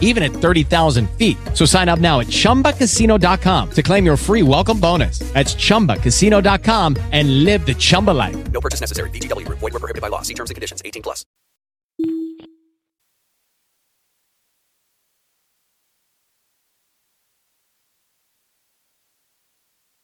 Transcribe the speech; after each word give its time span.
even 0.00 0.22
at 0.22 0.30
30,000 0.30 1.10
feet. 1.18 1.36
So 1.52 1.66
sign 1.66 1.90
up 1.90 1.98
now 1.98 2.20
at 2.20 2.28
chumbacasino.com 2.28 3.70
to 3.72 3.82
claim 3.82 4.06
your 4.06 4.16
free 4.16 4.42
welcome 4.42 4.80
bonus. 4.80 5.18
That's 5.34 5.54
chumbacasino.com 5.54 6.96
and 7.12 7.44
live 7.44 7.66
the 7.66 7.74
Chumba 7.74 8.12
life. 8.12 8.36
No 8.52 8.60
purchase 8.60 8.80
necessary. 8.80 9.10
VGW 9.10 9.44
Group. 9.44 9.58
Void 9.58 9.72
were 9.74 9.80
prohibited 9.80 10.02
by 10.02 10.08
law. 10.08 10.22
See 10.22 10.34
terms 10.34 10.50
and 10.50 10.54
conditions. 10.54 10.80
18 10.84 11.02
plus. 11.02 11.26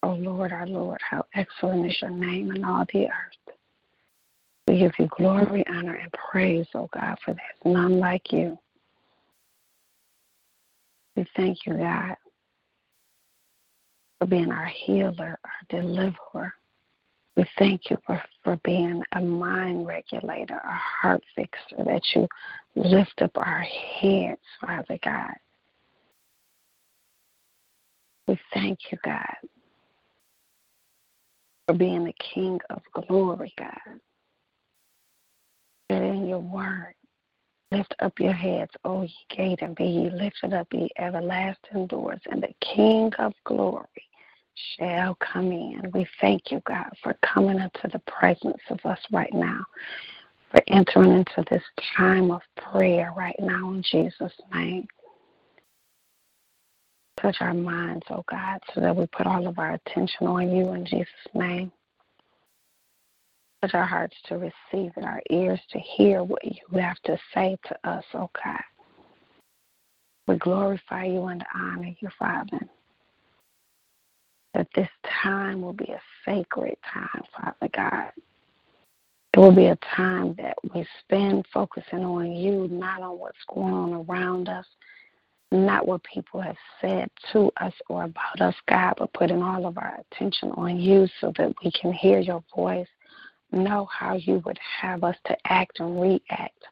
O 0.02 0.15
Lord, 0.15 0.51
our 0.51 0.66
Lord, 0.66 1.01
how 1.02 1.25
excellent 1.35 1.87
is 1.87 2.01
your 2.01 2.11
name 2.11 2.51
in 2.52 2.65
all 2.65 2.85
the 2.93 3.07
earth. 3.07 3.57
We 4.66 4.79
give 4.79 4.93
you 4.99 5.09
glory, 5.09 5.65
honor, 5.69 5.95
and 5.95 6.13
praise, 6.13 6.66
O 6.75 6.88
God, 6.93 7.19
for 7.25 7.35
there's 7.35 7.65
none 7.65 7.99
like 7.99 8.33
you. 8.33 8.59
We 11.17 11.27
thank 11.37 11.67
you, 11.67 11.75
God, 11.75 12.17
for 14.19 14.27
being 14.27 14.51
our 14.51 14.67
healer, 14.67 15.39
our 15.45 15.81
deliverer. 15.81 16.55
We 17.37 17.45
thank 17.59 17.91
you 17.91 17.97
for, 18.07 18.23
for 18.45 18.57
being 18.65 19.03
a 19.13 19.21
mind 19.21 19.87
regulator, 19.87 20.61
a 20.63 20.73
heart 20.73 21.23
fixer, 21.35 21.85
that 21.85 22.03
you 22.15 22.29
lift 22.75 23.23
up 23.23 23.31
our 23.37 23.61
heads, 23.61 24.41
Father 24.61 24.99
God. 25.05 25.35
We 28.27 28.39
thank 28.55 28.79
you, 28.93 28.99
God, 29.05 29.37
for 31.67 31.74
being 31.74 32.05
the 32.05 32.15
King 32.35 32.61
of 32.71 32.83
glory, 33.07 33.52
God. 33.59 34.01
That 35.89 36.02
in 36.02 36.29
your 36.29 36.39
word, 36.39 36.95
lift 37.73 37.95
up 38.01 38.18
your 38.18 38.32
heads, 38.32 38.73
O 38.85 39.02
ye 39.02 39.15
gate, 39.29 39.63
and 39.63 39.76
be 39.76 39.85
ye 39.85 40.10
lifted 40.10 40.52
up, 40.52 40.68
ye 40.73 40.88
everlasting 40.99 41.87
doors, 41.87 42.21
and 42.30 42.43
the 42.43 42.52
King 42.60 43.12
of 43.18 43.32
glory 43.45 43.87
shall 44.79 45.16
come 45.16 45.52
in. 45.52 45.90
We 45.95 46.07
thank 46.21 46.51
you, 46.51 46.60
God, 46.66 46.90
for 47.02 47.16
coming 47.23 47.59
into 47.59 47.88
the 47.93 48.01
presence 48.01 48.60
of 48.71 48.80
us 48.85 48.99
right 49.12 49.32
now, 49.32 49.65
for 50.51 50.60
entering 50.68 51.12
into 51.12 51.45
this 51.51 51.62
time 51.96 52.30
of 52.30 52.43
prayer 52.57 53.12
right 53.16 53.38
now 53.38 53.71
in 53.73 53.82
Jesus' 53.82 54.32
name. 54.52 54.87
Touch 57.21 57.37
our 57.40 57.55
minds, 57.55 58.05
oh 58.10 58.24
God, 58.30 58.60
so 58.74 58.80
that 58.80 58.96
we 58.96 59.07
put 59.07 59.27
all 59.27 59.46
of 59.46 59.59
our 59.59 59.74
attention 59.74 60.27
on 60.27 60.51
you 60.55 60.73
in 60.73 60.84
Jesus' 60.87 61.09
name. 61.34 61.71
Touch 63.63 63.75
our 63.75 63.85
hearts 63.85 64.16
to 64.27 64.39
receive 64.39 64.93
and 64.97 65.05
our 65.05 65.22
ears 65.31 65.61
to 65.71 65.78
hear 65.78 66.22
what 66.22 66.44
you 66.44 66.78
have 66.78 67.00
to 67.05 67.19
say 67.34 67.56
to 67.69 67.89
us, 67.89 68.05
oh 68.15 68.31
God. 68.43 68.62
We 70.27 70.37
glorify 70.37 71.05
you 71.05 71.25
and 71.27 71.44
honor 71.55 71.94
you, 72.00 72.09
Father 72.19 72.61
that 74.55 74.69
this 74.75 74.89
time 75.22 75.62
will 75.62 75.72
be 75.72 75.93
a 75.93 76.00
sacred 76.25 76.77
time, 76.93 77.22
Father 77.37 77.71
God. 77.75 78.11
It 79.33 79.39
will 79.39 79.55
be 79.55 79.67
a 79.67 79.78
time 79.97 80.34
that 80.39 80.56
we 80.75 80.84
spend 81.05 81.47
focusing 81.53 82.05
on 82.05 82.33
you, 82.33 82.67
not 82.69 83.00
on 83.00 83.19
what's 83.19 83.39
going 83.53 83.72
on 83.72 84.06
around 84.09 84.49
us, 84.49 84.67
not 85.53 85.87
what 85.87 86.03
people 86.03 86.41
have 86.41 86.56
said 86.81 87.09
to 87.33 87.50
us 87.61 87.72
or 87.89 88.05
about 88.05 88.41
us, 88.41 88.55
God, 88.69 88.95
but 88.99 89.13
putting 89.13 89.43
all 89.43 89.67
of 89.67 89.79
our 89.79 90.01
attention 90.13 90.51
on 90.53 90.79
you 90.79 91.07
so 91.21 91.33
that 91.39 91.53
we 91.65 91.71
can 91.73 91.93
hear 91.93 92.19
your 92.19 92.43
voice, 92.55 92.89
know 93.53 93.87
how 93.87 94.15
you 94.15 94.43
would 94.44 94.59
have 94.81 95.05
us 95.05 95.16
to 95.27 95.37
act 95.47 95.81
and 95.81 96.00
react, 96.00 96.65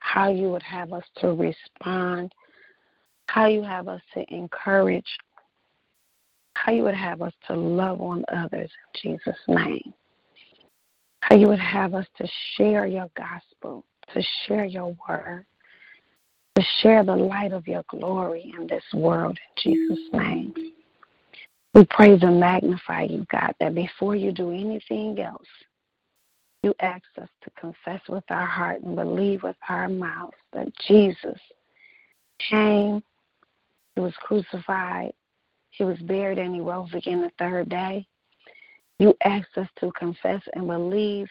how 0.00 0.30
you 0.30 0.50
would 0.50 0.62
have 0.62 0.92
us 0.92 1.04
to 1.16 1.28
respond, 1.28 2.32
how 3.26 3.46
you 3.46 3.62
have 3.62 3.88
us 3.88 4.00
to 4.14 4.24
encourage 4.34 5.06
how 6.54 6.72
you 6.72 6.82
would 6.82 6.94
have 6.94 7.22
us 7.22 7.32
to 7.46 7.54
love 7.54 8.00
on 8.00 8.24
others 8.32 8.70
in 8.94 9.10
Jesus' 9.10 9.40
name. 9.48 9.92
How 11.20 11.36
you 11.36 11.48
would 11.48 11.58
have 11.58 11.94
us 11.94 12.06
to 12.18 12.28
share 12.56 12.86
your 12.86 13.08
gospel, 13.16 13.84
to 14.14 14.22
share 14.46 14.64
your 14.64 14.96
word, 15.08 15.46
to 16.56 16.62
share 16.80 17.04
the 17.04 17.16
light 17.16 17.52
of 17.52 17.66
your 17.66 17.84
glory 17.88 18.54
in 18.58 18.66
this 18.66 18.84
world 18.92 19.38
in 19.56 19.72
Jesus' 19.72 20.04
name. 20.12 20.54
We 21.74 21.86
praise 21.86 22.22
and 22.22 22.38
magnify 22.38 23.04
you, 23.04 23.26
God, 23.30 23.54
that 23.58 23.74
before 23.74 24.14
you 24.14 24.30
do 24.30 24.50
anything 24.50 25.18
else, 25.18 25.46
you 26.62 26.74
ask 26.80 27.04
us 27.20 27.28
to 27.42 27.50
confess 27.58 28.00
with 28.08 28.24
our 28.30 28.46
heart 28.46 28.82
and 28.82 28.94
believe 28.94 29.42
with 29.42 29.56
our 29.68 29.88
mouths 29.88 30.36
that 30.52 30.68
Jesus 30.86 31.38
came, 32.50 33.02
he 33.94 34.00
was 34.00 34.14
crucified, 34.20 35.12
he 35.70 35.84
was 35.84 35.98
buried 36.00 36.38
and 36.38 36.54
he 36.54 36.60
rose 36.60 36.92
again 36.94 37.22
the 37.22 37.30
third 37.38 37.68
day. 37.68 38.06
You 38.98 39.14
asked 39.24 39.56
us 39.56 39.68
to 39.80 39.90
confess 39.92 40.42
and 40.54 40.66
believe 40.68 41.28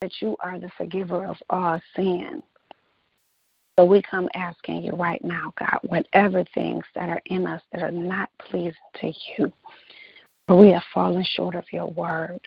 that 0.00 0.12
you 0.20 0.36
are 0.40 0.58
the 0.58 0.70
forgiver 0.78 1.26
of 1.26 1.36
all 1.50 1.80
sin. 1.94 2.42
So 3.78 3.84
we 3.84 4.02
come 4.02 4.28
asking 4.34 4.84
you 4.84 4.92
right 4.92 5.22
now, 5.24 5.52
God, 5.58 5.78
whatever 5.82 6.44
things 6.54 6.84
that 6.94 7.08
are 7.08 7.22
in 7.26 7.46
us 7.46 7.62
that 7.72 7.82
are 7.82 7.90
not 7.90 8.30
pleasing 8.38 8.72
to 9.00 9.12
you, 9.38 9.52
where 10.46 10.58
we 10.58 10.68
have 10.70 10.82
fallen 10.92 11.24
short 11.24 11.54
of 11.54 11.64
your 11.72 11.86
word, 11.86 12.40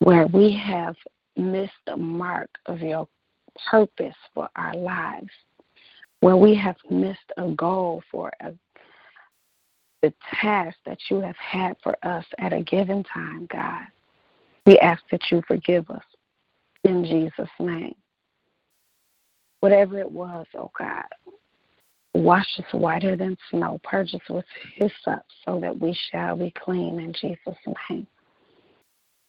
where 0.00 0.26
we 0.26 0.52
have 0.52 0.96
missed 1.36 1.72
the 1.86 1.96
mark 1.96 2.50
of 2.66 2.80
your 2.80 3.08
purpose 3.70 4.14
for 4.34 4.48
our 4.56 4.74
lives, 4.74 5.30
where 6.20 6.36
we 6.36 6.54
have 6.54 6.76
missed 6.90 7.32
a 7.36 7.48
goal 7.50 8.02
for 8.10 8.32
a 8.40 8.52
the 10.04 10.12
task 10.38 10.76
that 10.84 10.98
you 11.08 11.18
have 11.20 11.36
had 11.36 11.74
for 11.82 11.96
us 12.02 12.26
at 12.36 12.52
a 12.52 12.62
given 12.62 13.02
time, 13.04 13.48
God. 13.50 13.86
We 14.66 14.78
ask 14.80 15.02
that 15.10 15.22
you 15.30 15.42
forgive 15.48 15.88
us 15.88 16.02
in 16.84 17.04
Jesus' 17.04 17.48
name. 17.58 17.94
Whatever 19.60 19.98
it 19.98 20.10
was, 20.10 20.44
oh 20.58 20.70
God, 20.78 21.04
wash 22.12 22.46
us 22.58 22.66
whiter 22.72 23.16
than 23.16 23.38
snow, 23.50 23.80
purge 23.82 24.14
us 24.14 24.20
with 24.28 24.44
hyssop 24.74 25.22
so 25.46 25.58
that 25.60 25.78
we 25.80 25.98
shall 26.10 26.36
be 26.36 26.52
clean 26.62 27.00
in 27.00 27.14
Jesus' 27.14 27.56
name. 27.88 28.06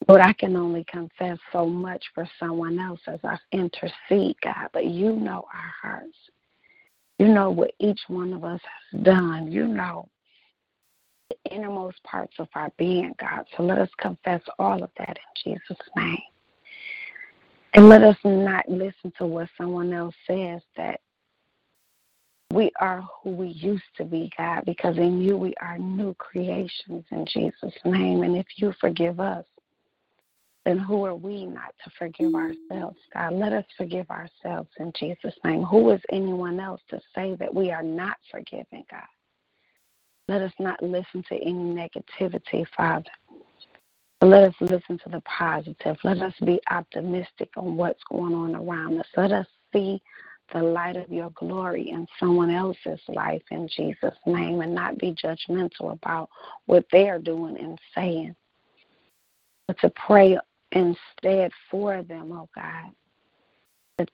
Lord, 0.08 0.22
I 0.22 0.34
can 0.34 0.56
only 0.56 0.84
confess 0.86 1.38
so 1.52 1.66
much 1.66 2.04
for 2.14 2.30
someone 2.40 2.78
else 2.80 3.00
as 3.08 3.20
I 3.24 3.38
intercede, 3.52 4.36
God, 4.44 4.70
but 4.72 4.86
you 4.86 5.14
know 5.14 5.46
our 5.52 5.74
hearts. 5.82 6.18
You 7.18 7.30
know 7.30 7.50
what 7.50 7.72
each 7.80 8.02
one 8.08 8.34
of 8.34 8.44
us 8.44 8.62
has 8.92 9.04
done. 9.04 9.52
You 9.52 9.68
know 9.68 10.08
the 11.30 11.56
innermost 11.56 12.04
parts 12.04 12.36
of 12.38 12.48
our 12.54 12.72
being, 12.78 13.14
God. 13.20 13.46
So 13.56 13.64
let 13.64 13.80
us 13.80 13.90
confess 14.00 14.42
all 14.60 14.84
of 14.84 14.92
that 15.00 15.18
in 15.18 15.54
Jesus' 15.54 15.88
name. 15.96 16.22
And 17.74 17.90
let 17.90 18.04
us 18.04 18.18
not 18.24 18.70
listen 18.70 19.12
to 19.18 19.26
what 19.26 19.50
someone 19.58 19.92
else 19.92 20.16
says 20.28 20.62
that 20.78 21.02
we 22.52 22.72
are 22.80 23.04
who 23.22 23.32
we 23.32 23.48
used 23.48 23.84
to 23.98 24.06
be, 24.06 24.32
God, 24.38 24.64
because 24.66 24.98
in 24.98 25.20
you 25.22 25.36
we 25.36 25.54
are 25.62 25.78
new 25.78 26.14
creations 26.14 27.04
in 27.12 27.26
Jesus' 27.26 27.74
name. 27.84 28.24
And 28.24 28.38
if 28.38 28.46
you 28.58 28.74
forgive 28.80 29.20
us, 29.20 29.46
then 30.66 30.80
who 30.80 31.06
are 31.06 31.16
we 31.16 31.46
not 31.46 31.74
to 31.84 31.92
forgive 31.98 32.34
ourselves, 32.34 32.98
God? 33.14 33.34
Let 33.34 33.54
us 33.54 33.66
forgive 33.78 34.10
ourselves 34.10 34.70
in 34.80 34.92
Jesus' 34.98 35.36
name. 35.44 35.62
Who 35.64 35.92
is 35.92 36.02
anyone 36.12 36.60
else 36.60 36.82
to 36.90 37.00
say 37.14 37.36
that 37.36 37.54
we 37.54 37.72
are 37.72 37.84
not 37.84 38.18
forgiven, 38.32 38.84
God? 38.90 39.02
Let 40.28 40.42
us 40.42 40.54
not 40.60 40.82
listen 40.82 41.24
to 41.30 41.36
any 41.36 41.54
negativity, 41.54 42.66
Father. 42.76 43.06
But 44.20 44.28
let 44.28 44.44
us 44.44 44.56
listen 44.60 44.98
to 45.04 45.10
the 45.10 45.22
positive. 45.22 45.98
Let 46.04 46.22
us 46.22 46.34
be 46.44 46.60
optimistic 46.72 47.50
on 47.58 47.78
what's 47.78 48.04
going 48.10 48.34
on 48.34 48.56
around 48.56 49.00
us. 49.00 49.08
Let 49.16 49.32
us 49.32 49.48
see 49.72 50.02
the 50.52 50.64
light 50.64 50.96
of 50.96 51.12
your 51.12 51.30
glory 51.32 51.90
in 51.90 52.08
someone 52.20 52.50
else's 52.50 53.00
life 53.08 53.42
in 53.52 53.68
Jesus' 53.68 54.18
name 54.26 54.62
and 54.62 54.74
not 54.74 54.98
be 54.98 55.14
judgmental 55.14 55.92
about 55.92 56.30
what 56.66 56.86
they're 56.92 57.20
doing 57.20 57.58
and 57.60 57.78
saying. 57.94 58.36
But 59.68 59.80
to 59.80 59.92
pray 59.92 60.38
instead 60.76 61.52
for 61.72 62.04
them, 62.04 62.32
oh 62.32 62.50
God. 62.54 62.92
That 63.98 64.10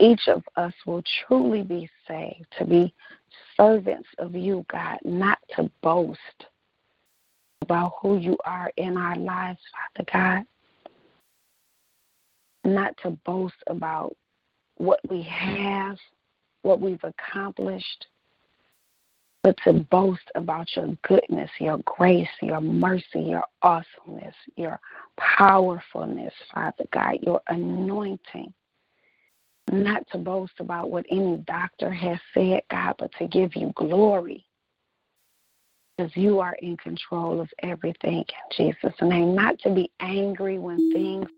each 0.00 0.28
of 0.28 0.42
us 0.56 0.72
will 0.86 1.02
truly 1.26 1.62
be 1.62 1.88
saved, 2.08 2.46
to 2.58 2.64
be 2.64 2.92
servants 3.56 4.08
of 4.18 4.34
you, 4.34 4.64
God, 4.70 4.98
not 5.04 5.38
to 5.54 5.70
boast 5.82 6.18
about 7.62 7.92
who 8.00 8.18
you 8.18 8.36
are 8.44 8.72
in 8.76 8.96
our 8.96 9.16
lives, 9.16 9.60
Father 9.96 10.10
God. 10.12 10.46
Not 12.64 12.94
to 13.02 13.10
boast 13.24 13.54
about 13.68 14.16
what 14.76 15.00
we 15.08 15.22
have, 15.22 15.96
what 16.62 16.80
we've 16.80 17.04
accomplished, 17.04 18.06
but 19.46 19.56
to 19.62 19.72
boast 19.72 20.28
about 20.34 20.66
your 20.74 20.88
goodness, 21.06 21.48
your 21.60 21.78
grace, 21.84 22.26
your 22.42 22.60
mercy, 22.60 23.20
your 23.20 23.44
awesomeness, 23.62 24.34
your 24.56 24.80
powerfulness, 25.16 26.32
Father 26.52 26.84
God, 26.92 27.18
your 27.22 27.40
anointing. 27.46 28.52
Not 29.70 30.02
to 30.10 30.18
boast 30.18 30.54
about 30.58 30.90
what 30.90 31.06
any 31.12 31.36
doctor 31.46 31.92
has 31.92 32.18
said, 32.34 32.62
God, 32.72 32.96
but 32.98 33.12
to 33.20 33.28
give 33.28 33.54
you 33.54 33.72
glory. 33.76 34.44
Because 35.96 36.10
you 36.16 36.40
are 36.40 36.56
in 36.60 36.76
control 36.78 37.40
of 37.40 37.48
everything 37.62 38.24
in 38.24 38.74
Jesus' 38.82 39.00
name. 39.00 39.36
Not 39.36 39.60
to 39.60 39.72
be 39.72 39.92
angry 40.00 40.58
when 40.58 40.92
things 40.92 41.28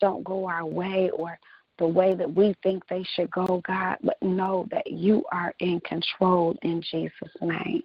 don't 0.00 0.22
go 0.22 0.46
our 0.46 0.64
way 0.64 1.10
or 1.12 1.36
the 1.78 1.86
way 1.86 2.14
that 2.14 2.32
we 2.32 2.54
think 2.62 2.86
they 2.88 3.04
should 3.14 3.30
go, 3.30 3.62
God, 3.66 3.96
but 4.02 4.22
know 4.22 4.66
that 4.70 4.90
you 4.90 5.24
are 5.32 5.52
in 5.58 5.80
control 5.80 6.56
in 6.62 6.82
Jesus' 6.82 7.12
name. 7.40 7.82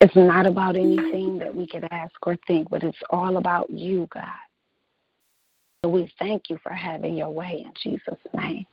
It's 0.00 0.14
not 0.14 0.46
about 0.46 0.76
anything 0.76 1.38
that 1.38 1.54
we 1.54 1.66
could 1.66 1.86
ask 1.90 2.14
or 2.22 2.36
think, 2.46 2.70
but 2.70 2.84
it's 2.84 2.98
all 3.10 3.36
about 3.38 3.68
you, 3.70 4.06
God. 4.12 4.24
So 5.84 5.90
we 5.90 6.12
thank 6.18 6.50
you 6.50 6.58
for 6.62 6.72
having 6.72 7.16
your 7.16 7.30
way 7.30 7.64
in 7.64 7.72
Jesus' 7.82 8.18
name. 8.34 8.66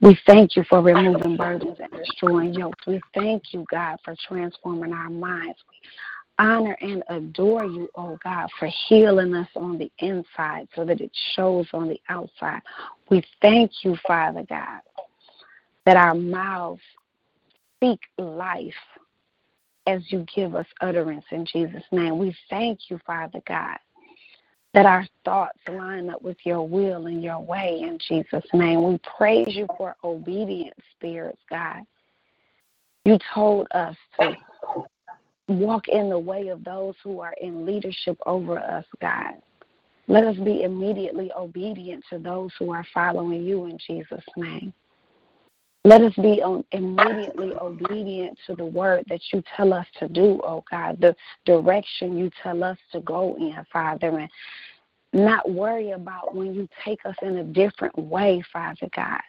We 0.00 0.18
thank 0.26 0.56
you 0.56 0.64
for 0.68 0.82
removing 0.82 1.36
burdens 1.36 1.78
and 1.80 1.90
destroying 1.90 2.52
yokes. 2.52 2.86
We 2.86 3.00
thank 3.14 3.44
you, 3.52 3.64
God, 3.70 3.98
for 4.04 4.14
transforming 4.28 4.92
our 4.92 5.08
minds. 5.08 5.58
Honor 6.38 6.76
and 6.82 7.02
adore 7.08 7.64
you, 7.64 7.88
oh 7.94 8.18
God, 8.22 8.48
for 8.58 8.68
healing 8.88 9.34
us 9.34 9.48
on 9.56 9.78
the 9.78 9.90
inside 10.00 10.68
so 10.74 10.84
that 10.84 11.00
it 11.00 11.10
shows 11.34 11.66
on 11.72 11.88
the 11.88 12.00
outside. 12.10 12.60
We 13.10 13.24
thank 13.40 13.70
you, 13.82 13.96
Father 14.06 14.44
God, 14.48 14.80
that 15.86 15.96
our 15.96 16.14
mouths 16.14 16.82
speak 17.76 18.00
life 18.18 18.74
as 19.86 20.02
you 20.08 20.26
give 20.34 20.54
us 20.54 20.66
utterance 20.80 21.24
in 21.30 21.46
Jesus' 21.46 21.84
name. 21.90 22.18
We 22.18 22.36
thank 22.50 22.90
you, 22.90 22.98
Father 23.06 23.40
God, 23.46 23.78
that 24.74 24.84
our 24.84 25.06
thoughts 25.24 25.58
line 25.68 26.10
up 26.10 26.20
with 26.20 26.36
your 26.44 26.68
will 26.68 27.06
and 27.06 27.22
your 27.22 27.40
way 27.40 27.80
in 27.82 27.98
Jesus' 28.06 28.44
name. 28.52 28.82
We 28.82 29.00
praise 29.16 29.56
you 29.56 29.66
for 29.78 29.96
obedient 30.04 30.74
spirits, 30.94 31.40
God. 31.48 31.82
You 33.04 33.18
told 33.32 33.68
us 33.70 33.96
to 34.20 34.34
walk 35.48 35.88
in 35.88 36.08
the 36.08 36.18
way 36.18 36.48
of 36.48 36.64
those 36.64 36.94
who 37.02 37.20
are 37.20 37.34
in 37.40 37.66
leadership 37.66 38.18
over 38.26 38.58
us, 38.58 38.84
God. 39.00 39.34
Let 40.08 40.24
us 40.24 40.36
be 40.36 40.62
immediately 40.62 41.30
obedient 41.36 42.04
to 42.10 42.18
those 42.18 42.50
who 42.58 42.72
are 42.72 42.86
following 42.94 43.44
you 43.44 43.66
in 43.66 43.78
Jesus' 43.86 44.22
name. 44.36 44.72
Let 45.84 46.02
us 46.02 46.14
be 46.14 46.42
immediately 46.72 47.52
obedient 47.60 48.36
to 48.46 48.56
the 48.56 48.64
word 48.64 49.04
that 49.08 49.20
you 49.32 49.42
tell 49.56 49.72
us 49.72 49.86
to 50.00 50.08
do, 50.08 50.40
oh 50.42 50.64
God, 50.68 51.00
the 51.00 51.14
direction 51.44 52.18
you 52.18 52.30
tell 52.42 52.64
us 52.64 52.78
to 52.90 53.00
go 53.00 53.36
in, 53.36 53.56
Father, 53.72 54.18
and 54.18 54.28
not 55.12 55.48
worry 55.48 55.92
about 55.92 56.34
when 56.34 56.54
you 56.54 56.68
take 56.84 56.98
us 57.06 57.14
in 57.22 57.38
a 57.38 57.44
different 57.44 57.96
way, 57.96 58.42
Father 58.52 58.88
God. 58.94 59.20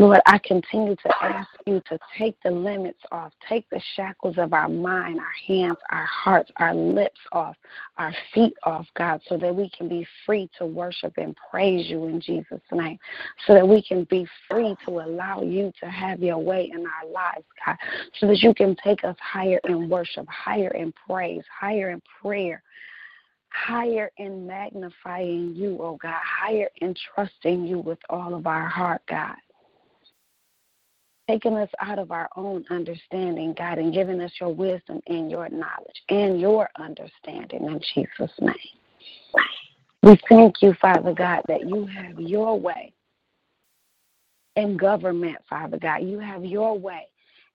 Lord, 0.00 0.20
I 0.24 0.38
continue 0.38 0.96
to 0.96 1.22
ask 1.22 1.50
you 1.66 1.82
to 1.90 1.98
take 2.16 2.34
the 2.42 2.50
limits 2.50 3.02
off, 3.12 3.34
take 3.46 3.68
the 3.68 3.82
shackles 3.96 4.38
of 4.38 4.54
our 4.54 4.66
mind, 4.66 5.20
our 5.20 5.34
hands, 5.46 5.76
our 5.90 6.06
hearts, 6.06 6.50
our 6.56 6.74
lips 6.74 7.20
off, 7.32 7.54
our 7.98 8.10
feet 8.32 8.54
off, 8.62 8.86
God, 8.96 9.20
so 9.28 9.36
that 9.36 9.54
we 9.54 9.68
can 9.68 9.90
be 9.90 10.06
free 10.24 10.48
to 10.56 10.64
worship 10.64 11.12
and 11.18 11.36
praise 11.50 11.90
you 11.90 12.06
in 12.06 12.18
Jesus' 12.18 12.62
name, 12.72 12.98
so 13.46 13.52
that 13.52 13.68
we 13.68 13.82
can 13.82 14.04
be 14.04 14.26
free 14.48 14.74
to 14.86 15.00
allow 15.00 15.42
you 15.42 15.70
to 15.80 15.90
have 15.90 16.22
your 16.22 16.38
way 16.38 16.70
in 16.72 16.80
our 16.80 17.10
lives, 17.12 17.44
God, 17.66 17.76
so 18.18 18.26
that 18.28 18.38
you 18.38 18.54
can 18.54 18.74
take 18.82 19.04
us 19.04 19.16
higher 19.20 19.60
in 19.64 19.90
worship, 19.90 20.26
higher 20.28 20.70
in 20.70 20.94
praise, 21.06 21.44
higher 21.60 21.90
in 21.90 22.00
prayer 22.22 22.62
higher 23.52 24.12
in 24.16 24.46
magnifying 24.46 25.52
you, 25.56 25.76
oh 25.80 25.98
God, 26.00 26.14
higher 26.22 26.68
in 26.76 26.94
trusting 26.94 27.66
you 27.66 27.80
with 27.80 27.98
all 28.08 28.32
of 28.32 28.46
our 28.46 28.68
heart, 28.68 29.02
God 29.08 29.34
taking 31.30 31.56
us 31.56 31.70
out 31.80 31.98
of 31.98 32.10
our 32.10 32.28
own 32.36 32.64
understanding, 32.70 33.54
God, 33.56 33.78
and 33.78 33.94
giving 33.94 34.20
us 34.20 34.32
your 34.40 34.52
wisdom 34.52 35.00
and 35.06 35.30
your 35.30 35.48
knowledge 35.48 36.02
and 36.08 36.40
your 36.40 36.68
understanding 36.76 37.64
in 37.66 37.80
Jesus' 37.94 38.32
name. 38.40 38.54
We 40.02 40.18
thank 40.28 40.60
you, 40.60 40.74
Father 40.80 41.14
God, 41.14 41.42
that 41.46 41.68
you 41.68 41.86
have 41.86 42.18
your 42.18 42.58
way 42.58 42.92
in 44.56 44.76
government, 44.76 45.36
Father 45.48 45.78
God. 45.78 46.02
You 46.02 46.18
have 46.18 46.44
your 46.44 46.76
way 46.76 47.06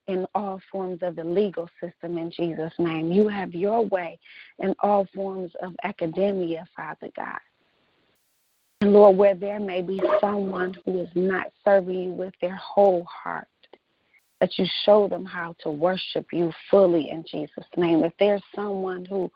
in 0.08 0.26
all 0.36 0.62
forms 0.72 1.00
of 1.02 1.18
the 1.18 1.24
legal 1.24 1.70
system 1.82 2.18
in 2.18 2.32
Jesus' 2.32 2.74
name. 2.80 3.12
You 3.12 3.28
have 3.28 3.54
your 3.54 3.86
way 3.88 4.20
in 4.60 4.74
all 4.80 5.06
forms 5.14 5.52
of 5.62 5.74
academia, 5.84 6.66
Father 6.78 7.10
God. 7.16 7.40
And 8.82 8.94
Lord, 8.94 9.18
where 9.18 9.36
there 9.36 9.60
may 9.60 9.82
be 9.82 10.02
someone 10.22 10.76
who 10.86 11.02
is 11.02 11.10
not 11.16 11.48
serving 11.66 12.00
you 12.00 12.10
with 12.12 12.34
their 12.40 12.56
whole 12.56 13.04
heart, 13.06 13.48
that 14.42 14.58
you 14.58 14.66
show 14.84 15.08
them 15.08 15.26
how 15.26 15.56
to 15.60 15.70
worship 15.70 16.28
you 16.32 16.52
fully 16.70 17.10
in 17.10 17.24
Jesus' 17.30 17.66
name. 17.78 18.04
If 18.04 18.14
there's 18.20 18.44
someone 18.54 19.06
who 19.06 19.32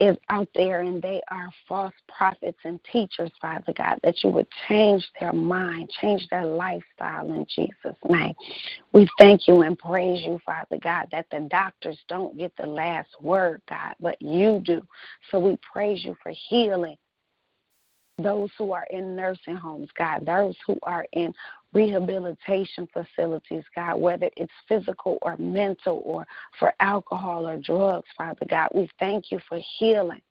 is 0.00 0.16
out 0.28 0.48
there 0.54 0.80
and 0.80 1.00
they 1.00 1.20
are 1.30 1.48
false 1.68 1.94
prophets 2.08 2.58
and 2.64 2.80
teachers, 2.90 3.30
Father 3.40 3.72
God, 3.76 3.98
that 4.02 4.24
you 4.24 4.30
would 4.30 4.48
change 4.68 5.08
their 5.20 5.32
mind, 5.32 5.90
change 6.00 6.26
their 6.30 6.44
lifestyle 6.44 7.32
in 7.32 7.46
Jesus' 7.54 7.96
name. 8.08 8.34
We 8.92 9.08
thank 9.18 9.46
you 9.46 9.62
and 9.62 9.78
praise 9.78 10.24
you, 10.24 10.40
Father 10.44 10.78
God, 10.82 11.06
that 11.12 11.26
the 11.30 11.46
doctors 11.50 11.98
don't 12.08 12.36
get 12.36 12.52
the 12.56 12.66
last 12.66 13.10
word, 13.20 13.62
God, 13.68 13.94
but 14.00 14.20
you 14.20 14.60
do. 14.64 14.82
So 15.30 15.38
we 15.38 15.58
praise 15.72 16.04
you 16.04 16.16
for 16.22 16.32
healing 16.48 16.96
those 18.18 18.50
who 18.56 18.72
are 18.72 18.86
in 18.90 19.16
nursing 19.16 19.56
homes, 19.56 19.88
God, 19.98 20.24
those 20.24 20.54
who 20.66 20.78
are 20.82 21.06
in 21.12 21.34
rehabilitation 21.74 22.88
facilities, 22.92 23.64
God, 23.74 23.96
whether 24.00 24.30
it's 24.36 24.52
physical 24.68 25.18
or 25.22 25.36
mental 25.36 26.02
or 26.04 26.26
for 26.58 26.72
alcohol 26.80 27.46
or 27.46 27.58
drugs, 27.58 28.06
Father 28.16 28.46
God. 28.48 28.68
We 28.74 28.88
thank 28.98 29.30
you 29.30 29.40
for 29.48 29.60
healing 29.78 30.22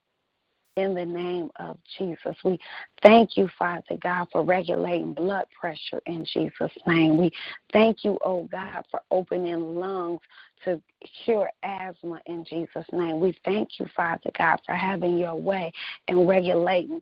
in 0.76 0.96
the 0.96 1.06
name 1.06 1.52
of 1.58 1.78
Jesus. 1.98 2.36
We 2.44 2.60
thank 3.02 3.38
you, 3.38 3.50
Father 3.60 3.98
God, 4.02 4.28
for 4.32 4.44
regulating 4.44 5.14
blood 5.14 5.46
pressure 5.60 6.02
in 6.08 6.26
Jesus' 6.26 6.72
name. 6.88 7.18
We 7.18 7.32
thank 7.72 8.04
you, 8.04 8.18
oh 8.26 8.48
God, 8.52 8.84
for 8.90 9.02
opening 9.12 9.76
lungs 9.76 10.22
to 10.66 10.82
cure 11.26 11.52
asthma 11.64 12.22
in 12.26 12.46
Jesus' 12.46 12.86
name. 12.92 13.20
We 13.20 13.38
thank 13.46 13.80
you, 13.80 13.88
Father 13.96 14.32
God, 14.38 14.60
for 14.66 14.74
having 14.74 15.18
your 15.18 15.36
way 15.36 15.72
and 16.08 16.28
regulating 16.28 17.02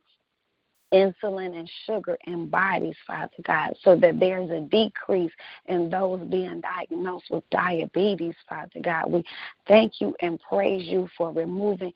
insulin 0.93 1.57
and 1.57 1.69
sugar 1.85 2.17
in 2.27 2.47
bodies, 2.47 2.95
Father 3.07 3.31
God, 3.43 3.73
so 3.83 3.95
that 3.95 4.19
there's 4.19 4.49
a 4.49 4.61
decrease 4.61 5.31
in 5.67 5.89
those 5.89 6.21
being 6.29 6.61
diagnosed 6.61 7.25
with 7.29 7.49
diabetes, 7.49 8.35
Father 8.47 8.79
God. 8.81 9.11
We 9.11 9.23
thank 9.67 10.01
you 10.01 10.15
and 10.21 10.39
praise 10.41 10.85
you 10.85 11.09
for 11.17 11.31
removing 11.31 11.93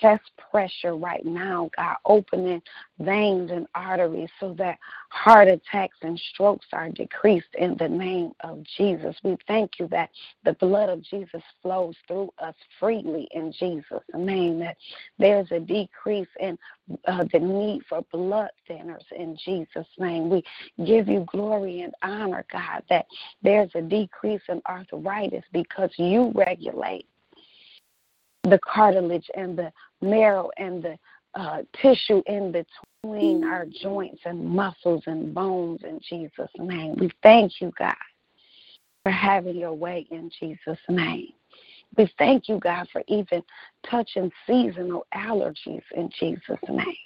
chest 0.00 0.30
pressure 0.50 0.96
right 0.96 1.24
now, 1.24 1.70
God, 1.76 1.96
opening 2.04 2.62
veins 2.98 3.50
and 3.50 3.66
arteries 3.74 4.30
so 4.38 4.54
that 4.54 4.78
heart 5.10 5.48
attacks 5.48 5.96
and 6.02 6.18
strokes 6.32 6.66
are 6.72 6.90
decreased 6.90 7.54
in 7.54 7.76
the 7.78 7.88
name 7.88 8.32
of 8.40 8.62
Jesus. 8.76 9.16
We 9.22 9.36
thank 9.46 9.78
you 9.78 9.88
that 9.88 10.10
the 10.44 10.54
blood 10.54 10.88
of 10.88 11.02
Jesus 11.02 11.42
flows 11.60 11.94
through 12.06 12.32
us 12.38 12.54
freely 12.78 13.28
in 13.32 13.52
Jesus' 13.52 14.02
name, 14.14 14.58
that 14.60 14.76
there's 15.18 15.50
a 15.50 15.60
decrease 15.60 16.28
in 16.40 16.58
uh, 17.06 17.24
the 17.32 17.38
need 17.38 17.82
for 17.88 18.02
blood 18.12 18.50
thinners 18.68 19.04
in 19.16 19.36
Jesus' 19.44 19.86
name. 19.98 20.28
We 20.28 20.42
give 20.84 21.08
you 21.08 21.26
glory 21.30 21.82
and 21.82 21.94
honor, 22.02 22.44
God, 22.50 22.82
that 22.88 23.06
there's 23.42 23.70
a 23.74 23.82
decrease 23.82 24.42
in 24.48 24.62
arthritis 24.66 25.44
because 25.52 25.90
you 25.96 26.32
regulate 26.34 27.06
the 28.44 28.58
cartilage 28.58 29.28
and 29.36 29.56
the 29.56 29.72
marrow 30.00 30.50
and 30.58 30.82
the 30.82 30.98
uh, 31.34 31.62
tissue 31.80 32.22
in 32.26 32.52
between 32.52 33.44
our 33.44 33.66
joints 33.66 34.20
and 34.24 34.44
muscles 34.44 35.02
and 35.06 35.34
bones 35.34 35.80
in 35.84 36.00
Jesus' 36.08 36.50
name. 36.58 36.96
We 36.98 37.10
thank 37.22 37.60
you, 37.60 37.72
God, 37.78 37.94
for 39.04 39.12
having 39.12 39.56
your 39.56 39.72
way 39.72 40.06
in 40.10 40.30
Jesus' 40.38 40.78
name. 40.88 41.32
We 41.96 42.10
thank 42.18 42.48
you, 42.48 42.58
God, 42.58 42.86
for 42.92 43.02
even 43.08 43.42
touching 43.88 44.30
seasonal 44.46 45.06
allergies 45.14 45.82
in 45.94 46.10
Jesus' 46.18 46.58
name. 46.68 46.96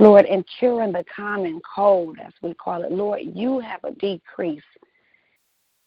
Lord, 0.00 0.26
and 0.26 0.44
curing 0.58 0.92
the 0.92 1.04
common 1.14 1.60
cold, 1.74 2.18
as 2.24 2.32
we 2.42 2.54
call 2.54 2.82
it. 2.82 2.92
Lord, 2.92 3.20
you 3.22 3.60
have 3.60 3.82
a 3.84 3.92
decrease 3.92 4.62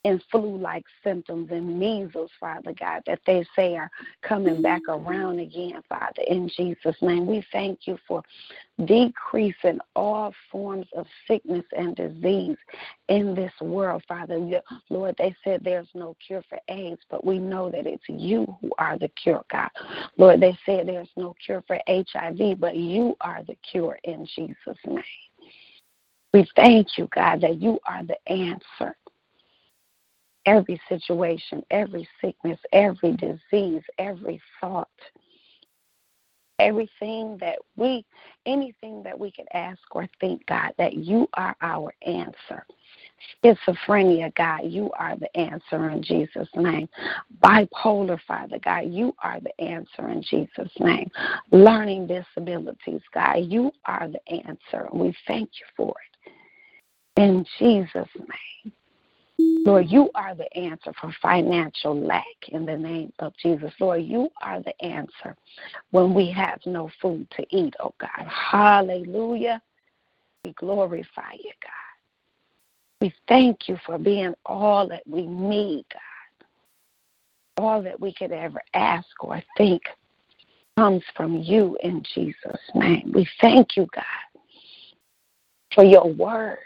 and 0.07 0.23
flu 0.31 0.57
like 0.57 0.85
symptoms 1.03 1.49
and 1.51 1.77
measles, 1.77 2.31
Father 2.39 2.73
God, 2.79 3.01
that 3.05 3.19
they 3.27 3.45
say 3.55 3.75
are 3.75 3.91
coming 4.21 4.61
back 4.61 4.81
around 4.87 5.39
again, 5.39 5.81
Father, 5.89 6.23
in 6.27 6.49
Jesus' 6.55 6.95
name. 7.01 7.27
We 7.27 7.45
thank 7.51 7.81
you 7.87 7.97
for 8.07 8.23
decreasing 8.85 9.79
all 9.95 10.33
forms 10.49 10.87
of 10.95 11.07
sickness 11.27 11.65
and 11.75 11.95
disease 11.95 12.57
in 13.09 13.35
this 13.35 13.51
world, 13.59 14.03
Father. 14.07 14.39
Lord, 14.89 15.15
they 15.17 15.35
said 15.43 15.61
there's 15.63 15.89
no 15.93 16.15
cure 16.25 16.43
for 16.47 16.59
AIDS, 16.69 17.01
but 17.09 17.25
we 17.25 17.37
know 17.37 17.69
that 17.69 17.85
it's 17.85 18.03
you 18.07 18.45
who 18.61 18.71
are 18.77 18.97
the 18.97 19.09
cure, 19.09 19.43
God. 19.51 19.69
Lord, 20.17 20.39
they 20.39 20.57
said 20.65 20.87
there's 20.87 21.09
no 21.17 21.35
cure 21.45 21.63
for 21.67 21.79
HIV, 21.87 22.59
but 22.59 22.77
you 22.77 23.17
are 23.19 23.43
the 23.45 23.57
cure 23.69 23.99
in 24.05 24.25
Jesus' 24.35 24.77
name. 24.85 25.03
We 26.33 26.47
thank 26.55 26.97
you, 26.97 27.09
God, 27.13 27.41
that 27.41 27.61
you 27.61 27.79
are 27.87 28.03
the 28.03 28.17
answer. 28.31 28.95
Every 30.47 30.81
situation, 30.89 31.63
every 31.69 32.07
sickness, 32.21 32.57
every 32.71 33.11
disease, 33.11 33.83
every 33.99 34.41
thought, 34.59 34.87
everything 36.57 37.37
that 37.41 37.59
we, 37.75 38.05
anything 38.45 39.03
that 39.03 39.19
we 39.19 39.29
can 39.29 39.45
ask 39.53 39.79
or 39.91 40.07
think, 40.19 40.45
God, 40.47 40.73
that 40.77 40.93
you 40.93 41.27
are 41.33 41.55
our 41.61 41.93
answer. 42.05 42.65
Schizophrenia, 43.43 44.33
God, 44.35 44.61
you 44.63 44.89
are 44.97 45.17
the 45.17 45.37
answer 45.37 45.89
in 45.89 46.01
Jesus' 46.01 46.47
name. 46.55 46.87
Bipolar, 47.43 48.19
Father, 48.27 48.57
God, 48.63 48.85
you 48.89 49.13
are 49.23 49.39
the 49.41 49.61
answer 49.61 50.07
in 50.09 50.21
Jesus' 50.21 50.71
name. 50.79 51.09
Learning 51.51 52.07
disabilities, 52.07 53.01
God, 53.13 53.39
you 53.39 53.71
are 53.85 54.07
the 54.07 54.33
answer. 54.33 54.87
We 54.93 55.13
thank 55.27 55.49
you 55.59 55.65
for 55.75 55.93
it. 55.99 57.21
In 57.21 57.45
Jesus' 57.59 58.07
name. 58.15 58.73
Lord, 59.39 59.87
you 59.89 60.09
are 60.15 60.33
the 60.33 60.51
answer 60.57 60.93
for 60.99 61.13
financial 61.21 61.99
lack 61.99 62.25
in 62.49 62.65
the 62.65 62.77
name 62.77 63.11
of 63.19 63.33
Jesus. 63.41 63.71
Lord, 63.79 64.03
you 64.03 64.29
are 64.41 64.61
the 64.61 64.81
answer 64.83 65.35
when 65.91 66.13
we 66.13 66.31
have 66.31 66.59
no 66.65 66.89
food 67.01 67.27
to 67.31 67.45
eat, 67.49 67.75
oh 67.79 67.93
God. 67.99 68.27
Hallelujah. 68.27 69.61
We 70.45 70.53
glorify 70.53 71.33
you, 71.33 71.51
God. 71.61 73.01
We 73.01 73.13
thank 73.27 73.67
you 73.67 73.77
for 73.85 73.97
being 73.97 74.33
all 74.45 74.87
that 74.87 75.03
we 75.05 75.25
need, 75.27 75.85
God. 75.91 76.01
All 77.63 77.81
that 77.83 77.99
we 77.99 78.13
could 78.13 78.31
ever 78.31 78.61
ask 78.73 79.07
or 79.19 79.41
think 79.57 79.81
comes 80.77 81.03
from 81.15 81.37
you 81.37 81.77
in 81.83 82.03
Jesus' 82.13 82.61
name. 82.73 83.11
We 83.13 83.27
thank 83.41 83.75
you, 83.75 83.87
God, 83.93 84.41
for 85.73 85.83
your 85.83 86.07
word 86.13 86.59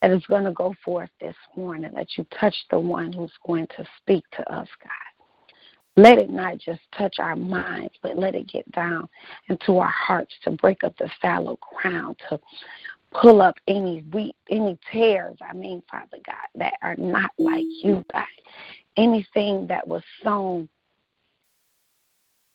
that 0.00 0.10
is 0.10 0.24
going 0.26 0.44
to 0.44 0.52
go 0.52 0.74
forth 0.84 1.10
this 1.20 1.36
morning, 1.56 1.90
that 1.94 2.16
you 2.16 2.26
touch 2.38 2.54
the 2.70 2.78
one 2.78 3.12
who's 3.12 3.32
going 3.46 3.66
to 3.76 3.86
speak 3.98 4.24
to 4.32 4.52
us, 4.52 4.68
God. 4.82 6.02
Let 6.02 6.18
it 6.18 6.30
not 6.30 6.58
just 6.58 6.80
touch 6.96 7.16
our 7.18 7.36
minds, 7.36 7.94
but 8.02 8.16
let 8.16 8.34
it 8.34 8.48
get 8.50 8.70
down 8.72 9.08
into 9.48 9.78
our 9.78 9.90
hearts 9.90 10.32
to 10.44 10.52
break 10.52 10.84
up 10.84 10.96
the 10.98 11.10
fallow 11.20 11.58
ground, 11.82 12.16
to 12.28 12.40
pull 13.12 13.42
up 13.42 13.56
any 13.66 14.00
wheat, 14.12 14.36
any 14.48 14.78
tares, 14.90 15.36
I 15.42 15.52
mean, 15.52 15.82
Father 15.90 16.18
God, 16.24 16.46
that 16.54 16.74
are 16.82 16.96
not 16.96 17.30
like 17.38 17.64
you, 17.82 18.04
God. 18.12 18.24
Anything 18.96 19.66
that 19.66 19.86
was 19.86 20.02
sown 20.22 20.68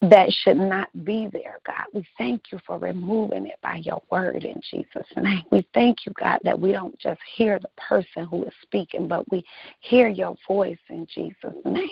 that 0.09 0.31
should 0.43 0.57
not 0.57 0.89
be 1.03 1.27
there, 1.31 1.59
God. 1.65 1.85
We 1.93 2.05
thank 2.17 2.51
you 2.51 2.59
for 2.65 2.77
removing 2.77 3.47
it 3.47 3.59
by 3.61 3.77
your 3.77 4.01
word 4.11 4.43
in 4.43 4.59
Jesus' 4.69 5.07
name. 5.15 5.43
We 5.51 5.67
thank 5.73 6.05
you, 6.05 6.13
God, 6.19 6.39
that 6.43 6.59
we 6.59 6.71
don't 6.71 6.97
just 6.99 7.19
hear 7.35 7.59
the 7.59 7.69
person 7.77 8.25
who 8.25 8.43
is 8.43 8.53
speaking, 8.61 9.07
but 9.07 9.29
we 9.31 9.43
hear 9.79 10.07
your 10.07 10.35
voice 10.47 10.77
in 10.89 11.07
Jesus' 11.13 11.55
name. 11.63 11.89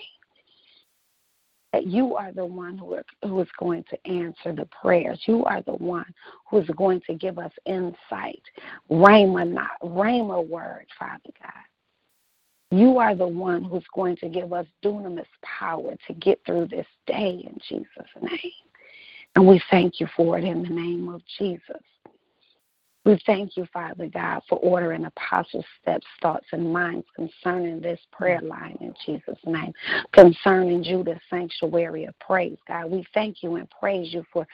That 1.71 1.87
you 1.87 2.15
are 2.15 2.31
the 2.31 2.45
one 2.45 2.77
who, 2.77 2.93
are, 2.93 3.05
who 3.23 3.41
is 3.41 3.47
going 3.57 3.83
to 3.89 4.07
answer 4.07 4.53
the 4.53 4.67
prayers. 4.79 5.19
You 5.25 5.43
are 5.45 5.63
the 5.63 5.73
one 5.73 6.05
who 6.49 6.59
is 6.59 6.69
going 6.77 7.01
to 7.07 7.15
give 7.15 7.39
us 7.39 7.51
insight. 7.65 8.43
Rhema, 8.91 9.49
not 9.49 9.71
Rhema 9.81 10.47
word, 10.47 10.85
Father 10.99 11.19
God. 11.41 11.51
You 12.73 12.97
are 12.97 13.13
the 13.13 13.27
one 13.27 13.63
who's 13.63 13.85
going 13.93 14.15
to 14.17 14.27
give 14.27 14.51
us 14.51 14.65
dunamis 14.83 15.27
power 15.43 15.93
to 16.07 16.13
get 16.15 16.41
through 16.43 16.69
this 16.69 16.87
day 17.05 17.45
in 17.45 17.55
Jesus' 17.69 17.87
name. 18.19 18.51
And 19.35 19.47
we 19.47 19.61
thank 19.69 19.99
you 19.99 20.07
for 20.17 20.39
it 20.39 20.43
in 20.43 20.63
the 20.63 20.69
name 20.69 21.07
of 21.07 21.21
Jesus. 21.37 21.83
We 23.05 23.21
thank 23.25 23.57
you, 23.57 23.67
Father 23.73 24.07
God, 24.07 24.41
for 24.47 24.57
ordering 24.59 25.03
apostles' 25.05 25.65
steps, 25.81 26.07
thoughts, 26.21 26.45
and 26.53 26.71
minds 26.71 27.05
concerning 27.15 27.81
this 27.81 27.99
prayer 28.13 28.39
line 28.41 28.77
in 28.79 28.93
Jesus' 29.05 29.39
name, 29.45 29.73
concerning 30.13 30.83
Judah's 30.83 31.19
sanctuary 31.29 32.05
of 32.05 32.17
praise, 32.19 32.57
God. 32.65 32.89
We 32.89 33.05
thank 33.13 33.43
you 33.43 33.55
and 33.55 33.69
praise 33.69 34.13
you 34.13 34.25
for 34.31 34.47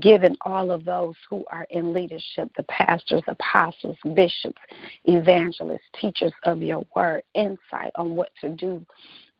giving 0.00 0.36
all 0.42 0.70
of 0.70 0.84
those 0.84 1.16
who 1.28 1.44
are 1.50 1.66
in 1.70 1.92
leadership, 1.92 2.48
the 2.56 2.62
pastors, 2.64 3.22
apostles, 3.26 3.96
bishops, 4.14 4.60
evangelists, 5.04 5.80
teachers 6.00 6.32
of 6.44 6.62
your 6.62 6.84
word, 6.94 7.22
insight 7.34 7.90
on 7.96 8.14
what 8.14 8.30
to 8.40 8.50
do 8.50 8.86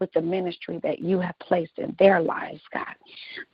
with 0.01 0.13
the 0.13 0.21
ministry 0.21 0.81
that 0.83 0.99
you 0.99 1.21
have 1.21 1.39
placed 1.39 1.79
in 1.79 1.95
their 1.99 2.21
lives, 2.21 2.61
God. 2.73 2.95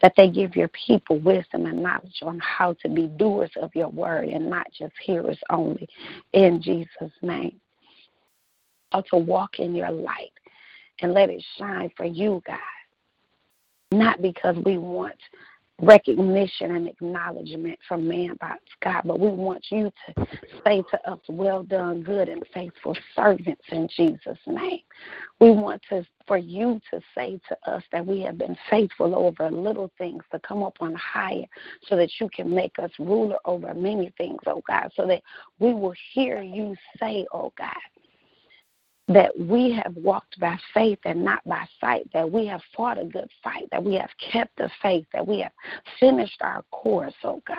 That 0.00 0.14
they 0.16 0.30
give 0.30 0.56
your 0.56 0.68
people 0.68 1.18
wisdom 1.18 1.66
and 1.66 1.82
knowledge 1.82 2.20
on 2.22 2.38
how 2.38 2.74
to 2.82 2.88
be 2.88 3.08
doers 3.08 3.50
of 3.60 3.74
your 3.74 3.88
word 3.88 4.28
and 4.28 4.48
not 4.48 4.66
just 4.72 4.94
hearers 5.04 5.38
only. 5.50 5.88
In 6.32 6.62
Jesus' 6.62 7.12
name. 7.20 7.60
Or 8.94 9.02
to 9.10 9.16
walk 9.18 9.58
in 9.58 9.74
your 9.74 9.90
light 9.90 10.32
and 11.02 11.12
let 11.12 11.28
it 11.28 11.44
shine 11.58 11.90
for 11.96 12.06
you, 12.06 12.42
God. 12.46 12.58
Not 13.92 14.22
because 14.22 14.56
we 14.64 14.78
want 14.78 15.16
recognition 15.80 16.74
and 16.74 16.88
acknowledgement 16.88 17.78
from 17.86 18.08
man 18.08 18.36
by 18.40 18.56
God, 18.82 19.02
but 19.04 19.20
we 19.20 19.28
want 19.28 19.66
you 19.70 19.92
to 20.06 20.26
say 20.64 20.82
to 20.90 21.10
us, 21.10 21.20
Well 21.28 21.62
done, 21.62 22.02
good 22.02 22.28
and 22.28 22.42
faithful 22.54 22.96
servants 23.14 23.62
in 23.70 23.88
Jesus' 23.94 24.38
name. 24.46 24.80
We 25.38 25.50
want 25.50 25.82
to 25.90 26.06
for 26.26 26.38
you 26.38 26.80
to 26.90 27.00
say 27.16 27.40
to 27.48 27.70
us 27.70 27.82
that 27.92 28.04
we 28.04 28.20
have 28.22 28.38
been 28.38 28.56
faithful 28.68 29.14
over 29.14 29.50
little 29.50 29.92
things 29.98 30.24
to 30.32 30.40
come 30.40 30.62
up 30.62 30.76
on 30.80 30.94
higher 30.94 31.44
so 31.88 31.96
that 31.96 32.10
you 32.20 32.28
can 32.34 32.52
make 32.52 32.78
us 32.78 32.90
ruler 32.98 33.36
over 33.44 33.72
many 33.74 34.12
things, 34.18 34.40
oh 34.46 34.62
God, 34.68 34.90
so 34.96 35.06
that 35.06 35.22
we 35.58 35.72
will 35.72 35.94
hear 36.12 36.42
you 36.42 36.74
say, 36.98 37.26
oh 37.32 37.52
God, 37.56 37.70
that 39.08 39.38
we 39.38 39.72
have 39.72 39.94
walked 39.94 40.38
by 40.40 40.58
faith 40.74 40.98
and 41.04 41.24
not 41.24 41.44
by 41.44 41.64
sight, 41.80 42.08
that 42.12 42.30
we 42.30 42.46
have 42.46 42.60
fought 42.76 42.98
a 42.98 43.04
good 43.04 43.30
fight, 43.42 43.68
that 43.70 43.82
we 43.82 43.94
have 43.94 44.10
kept 44.32 44.56
the 44.56 44.68
faith, 44.82 45.06
that 45.12 45.26
we 45.26 45.40
have 45.40 45.52
finished 46.00 46.38
our 46.40 46.62
course, 46.72 47.14
oh 47.22 47.40
God. 47.46 47.56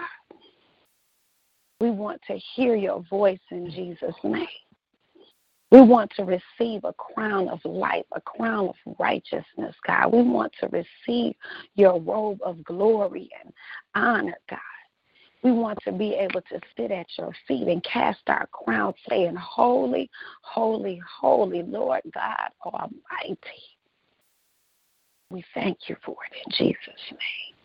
We 1.79 1.91
want 1.91 2.21
to 2.27 2.37
hear 2.55 2.75
your 2.75 3.03
voice 3.09 3.39
in 3.51 3.69
Jesus' 3.69 4.15
name. 4.23 4.47
We 5.69 5.81
want 5.81 6.11
to 6.15 6.23
receive 6.23 6.85
a 6.85 6.93
crown 6.93 7.49
of 7.49 7.59
life, 7.65 8.05
a 8.13 8.21
crown 8.21 8.69
of 8.69 8.95
righteousness, 8.99 9.75
God. 9.85 10.13
We 10.13 10.23
want 10.23 10.53
to 10.61 10.69
receive 10.69 11.35
your 11.75 11.99
robe 11.99 12.39
of 12.43 12.63
glory 12.63 13.29
and 13.43 13.53
honor, 13.93 14.37
God. 14.49 14.59
We 15.43 15.51
want 15.51 15.77
to 15.85 15.91
be 15.91 16.13
able 16.15 16.41
to 16.41 16.59
sit 16.75 16.91
at 16.91 17.05
your 17.17 17.31
feet 17.47 17.67
and 17.67 17.83
cast 17.83 18.19
our 18.27 18.47
crown, 18.47 18.93
saying, 19.07 19.35
Holy, 19.35 20.09
holy, 20.41 20.99
holy, 21.19 21.63
Lord 21.63 22.01
God 22.13 22.49
Almighty. 22.65 23.37
We 25.29 25.43
thank 25.53 25.77
you 25.87 25.95
for 26.03 26.15
it 26.31 26.37
in 26.45 26.51
Jesus' 26.67 27.01
name. 27.11 27.55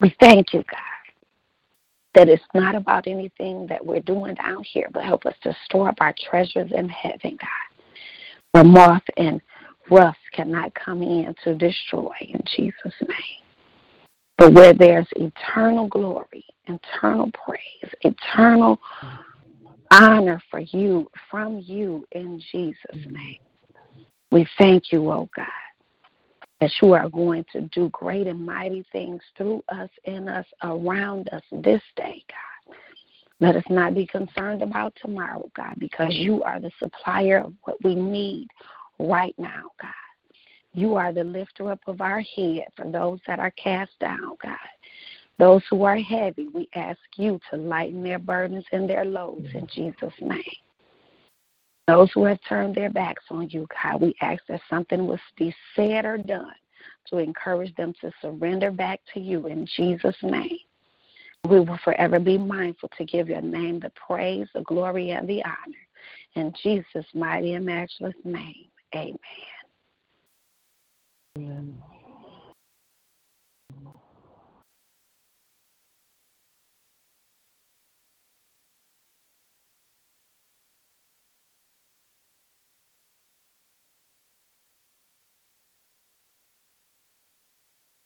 We 0.00 0.14
thank 0.20 0.52
you, 0.52 0.62
God, 0.70 1.14
that 2.14 2.28
it's 2.28 2.42
not 2.52 2.74
about 2.74 3.06
anything 3.06 3.66
that 3.68 3.84
we're 3.84 4.00
doing 4.00 4.34
down 4.34 4.62
here, 4.64 4.88
but 4.92 5.04
help 5.04 5.24
us 5.24 5.34
to 5.44 5.56
store 5.64 5.88
up 5.88 5.96
our 6.00 6.14
treasures 6.28 6.70
in 6.72 6.88
heaven, 6.88 7.38
God, 7.40 7.82
where 8.52 8.64
moth 8.64 9.02
and 9.16 9.40
rust 9.90 10.18
cannot 10.32 10.74
come 10.74 11.02
in 11.02 11.34
to 11.44 11.54
destroy 11.54 12.12
in 12.20 12.42
Jesus' 12.54 12.94
name 13.00 13.43
but 14.36 14.52
where 14.52 14.72
there's 14.72 15.06
eternal 15.16 15.88
glory, 15.88 16.44
eternal 16.66 17.30
praise, 17.32 17.92
eternal 18.02 18.78
honor 19.90 20.42
for 20.50 20.60
you, 20.60 21.08
from 21.30 21.62
you 21.64 22.04
in 22.12 22.42
Jesus' 22.50 22.76
mm-hmm. 22.94 23.14
name. 23.14 23.38
We 24.30 24.46
thank 24.58 24.90
you, 24.90 25.10
oh 25.10 25.28
God, 25.36 25.46
that 26.60 26.72
you 26.82 26.92
are 26.94 27.08
going 27.08 27.44
to 27.52 27.62
do 27.72 27.88
great 27.90 28.26
and 28.26 28.44
mighty 28.44 28.84
things 28.90 29.22
through 29.36 29.62
us, 29.68 29.90
in 30.04 30.28
us, 30.28 30.46
around 30.62 31.28
us 31.32 31.42
this 31.52 31.82
day, 31.96 32.24
God. 32.28 32.76
Let 33.40 33.56
us 33.56 33.64
not 33.68 33.94
be 33.94 34.06
concerned 34.06 34.62
about 34.62 34.96
tomorrow, 35.00 35.50
God, 35.56 35.74
because 35.78 36.14
you 36.14 36.42
are 36.42 36.60
the 36.60 36.70
supplier 36.78 37.38
of 37.38 37.52
what 37.64 37.76
we 37.84 37.94
need 37.94 38.48
right 38.98 39.34
now, 39.38 39.70
God. 39.80 39.90
You 40.74 40.96
are 40.96 41.12
the 41.12 41.24
lifter 41.24 41.70
up 41.70 41.80
of 41.86 42.00
our 42.00 42.20
head 42.20 42.64
for 42.76 42.90
those 42.90 43.20
that 43.26 43.38
are 43.38 43.52
cast 43.52 43.92
down, 44.00 44.36
God. 44.42 44.56
Those 45.38 45.62
who 45.70 45.84
are 45.84 45.96
heavy, 45.96 46.48
we 46.48 46.68
ask 46.74 46.98
you 47.16 47.40
to 47.50 47.56
lighten 47.56 48.02
their 48.02 48.18
burdens 48.18 48.64
and 48.72 48.88
their 48.88 49.04
loads 49.04 49.46
in 49.54 49.66
Jesus' 49.72 50.12
name. 50.20 50.42
Those 51.86 52.10
who 52.12 52.24
have 52.24 52.38
turned 52.48 52.74
their 52.74 52.90
backs 52.90 53.24
on 53.30 53.48
you, 53.50 53.66
God, 53.82 54.00
we 54.00 54.14
ask 54.20 54.42
that 54.48 54.62
something 54.70 55.06
will 55.06 55.20
be 55.36 55.54
said 55.76 56.04
or 56.04 56.18
done 56.18 56.54
to 57.10 57.18
encourage 57.18 57.74
them 57.76 57.92
to 58.00 58.10
surrender 58.20 58.70
back 58.70 59.00
to 59.12 59.20
you 59.20 59.46
in 59.46 59.66
Jesus' 59.76 60.16
name. 60.22 60.58
We 61.48 61.60
will 61.60 61.78
forever 61.84 62.18
be 62.18 62.38
mindful 62.38 62.90
to 62.96 63.04
give 63.04 63.28
your 63.28 63.42
name 63.42 63.80
the 63.80 63.90
praise, 63.90 64.48
the 64.54 64.62
glory, 64.62 65.10
and 65.10 65.28
the 65.28 65.44
honor. 65.44 65.76
In 66.36 66.54
Jesus' 66.62 67.06
mighty 67.12 67.52
and 67.52 67.66
matchless 67.66 68.14
name, 68.24 68.66
amen. 68.94 69.18
Amen. 71.36 71.82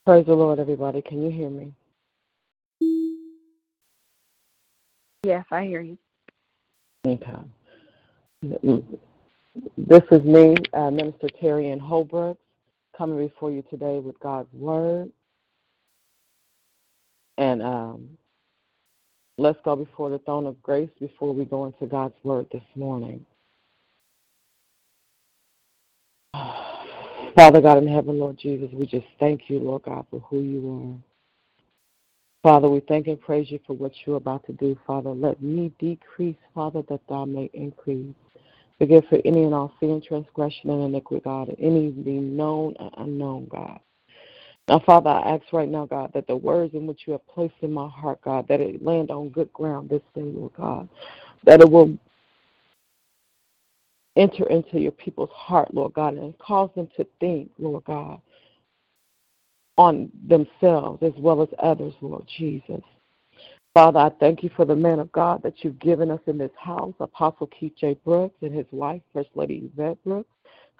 Praise 0.06 0.26
the 0.26 0.34
Lord, 0.34 0.58
everybody. 0.58 1.02
Can 1.02 1.22
you 1.22 1.30
hear 1.30 1.50
me? 1.50 1.72
Yes, 5.24 5.44
I 5.52 5.64
hear 5.64 5.82
you. 5.82 5.98
Okay. 7.06 7.32
This 9.78 10.02
is 10.10 10.22
me, 10.24 10.56
uh, 10.74 10.90
Minister 10.90 11.28
Terry 11.40 11.70
Ann 11.70 11.80
Holbrook, 11.80 12.38
coming 12.98 13.28
before 13.28 13.52
you 13.52 13.62
today 13.70 14.00
with 14.00 14.18
God's 14.18 14.52
Word. 14.52 15.10
And 17.38 17.62
um, 17.62 18.08
let's 19.38 19.58
go 19.64 19.76
before 19.76 20.10
the 20.10 20.18
throne 20.18 20.46
of 20.46 20.60
grace 20.60 20.90
before 20.98 21.32
we 21.32 21.44
go 21.44 21.66
into 21.66 21.86
God's 21.86 22.16
Word 22.24 22.46
this 22.52 22.64
morning. 22.74 23.24
Father 26.34 27.60
God 27.60 27.78
in 27.78 27.86
heaven, 27.86 28.18
Lord 28.18 28.36
Jesus, 28.36 28.68
we 28.72 28.84
just 28.84 29.06
thank 29.20 29.42
you, 29.48 29.60
Lord 29.60 29.84
God, 29.84 30.04
for 30.10 30.18
who 30.28 30.40
you 30.40 30.98
are. 30.98 31.08
Father, 32.42 32.68
we 32.68 32.80
thank 32.80 33.06
and 33.06 33.20
praise 33.20 33.50
you 33.50 33.60
for 33.66 33.74
what 33.74 33.92
you're 34.04 34.16
about 34.16 34.44
to 34.46 34.52
do, 34.52 34.76
Father. 34.86 35.10
Let 35.10 35.42
me 35.42 35.72
decrease, 35.78 36.36
Father, 36.54 36.82
that 36.88 37.00
thou 37.08 37.24
may 37.24 37.50
increase. 37.52 38.14
Forgive 38.78 39.04
for 39.08 39.20
any 39.24 39.42
and 39.42 39.54
all 39.54 39.72
sin, 39.80 40.00
transgression, 40.06 40.70
and 40.70 40.84
iniquity, 40.84 41.22
God, 41.24 41.54
any 41.58 41.90
being 41.90 42.36
known 42.36 42.74
and 42.78 42.90
unknown, 42.96 43.48
God. 43.48 43.80
Now, 44.68 44.80
Father, 44.80 45.10
I 45.10 45.34
ask 45.34 45.52
right 45.52 45.68
now, 45.68 45.86
God, 45.86 46.12
that 46.14 46.26
the 46.26 46.36
words 46.36 46.74
in 46.74 46.86
which 46.86 47.02
you 47.06 47.12
have 47.12 47.26
placed 47.26 47.54
in 47.62 47.72
my 47.72 47.88
heart, 47.88 48.20
God, 48.22 48.46
that 48.48 48.60
it 48.60 48.84
land 48.84 49.10
on 49.10 49.30
good 49.30 49.52
ground 49.52 49.88
this 49.88 50.02
day, 50.14 50.22
Lord 50.22 50.52
God, 50.56 50.88
that 51.44 51.60
it 51.60 51.70
will 51.70 51.96
enter 54.16 54.46
into 54.48 54.78
your 54.78 54.92
people's 54.92 55.30
heart, 55.32 55.72
Lord 55.72 55.94
God, 55.94 56.14
and 56.14 56.36
cause 56.38 56.70
them 56.76 56.88
to 56.96 57.06
think, 57.18 57.50
Lord 57.58 57.84
God, 57.84 58.20
on 59.78 60.10
themselves 60.26 61.02
as 61.02 61.12
well 61.16 61.40
as 61.40 61.48
others, 61.60 61.94
Lord 62.00 62.24
Jesus. 62.36 62.82
Father, 63.78 64.00
I 64.00 64.10
thank 64.18 64.42
you 64.42 64.50
for 64.56 64.64
the 64.64 64.74
man 64.74 64.98
of 64.98 65.12
God 65.12 65.40
that 65.44 65.62
you've 65.62 65.78
given 65.78 66.10
us 66.10 66.18
in 66.26 66.36
this 66.36 66.50
house, 66.58 66.94
Apostle 66.98 67.46
Keith 67.46 67.74
J. 67.78 67.96
Brooks 68.04 68.34
and 68.42 68.52
his 68.52 68.66
wife, 68.72 69.00
First 69.12 69.28
Lady 69.36 69.70
Yvette 69.72 70.02
Brooks. 70.02 70.28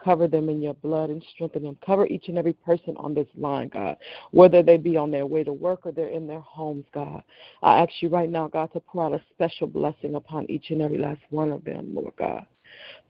Cover 0.02 0.26
them 0.26 0.48
in 0.48 0.60
your 0.60 0.74
blood 0.74 1.08
and 1.08 1.24
strengthen 1.32 1.62
them. 1.62 1.78
Cover 1.86 2.08
each 2.08 2.26
and 2.26 2.36
every 2.36 2.54
person 2.54 2.96
on 2.96 3.14
this 3.14 3.28
line, 3.36 3.68
God, 3.68 3.98
whether 4.32 4.64
they 4.64 4.78
be 4.78 4.96
on 4.96 5.12
their 5.12 5.26
way 5.26 5.44
to 5.44 5.52
work 5.52 5.86
or 5.86 5.92
they're 5.92 6.08
in 6.08 6.26
their 6.26 6.40
homes, 6.40 6.86
God. 6.92 7.22
I 7.62 7.78
ask 7.78 7.92
you 8.00 8.08
right 8.08 8.28
now, 8.28 8.48
God, 8.48 8.72
to 8.72 8.80
pour 8.80 9.04
out 9.04 9.12
a 9.12 9.22
special 9.32 9.68
blessing 9.68 10.16
upon 10.16 10.50
each 10.50 10.70
and 10.70 10.82
every 10.82 10.98
last 10.98 11.20
one 11.30 11.52
of 11.52 11.62
them, 11.62 11.94
Lord 11.94 12.14
God. 12.18 12.46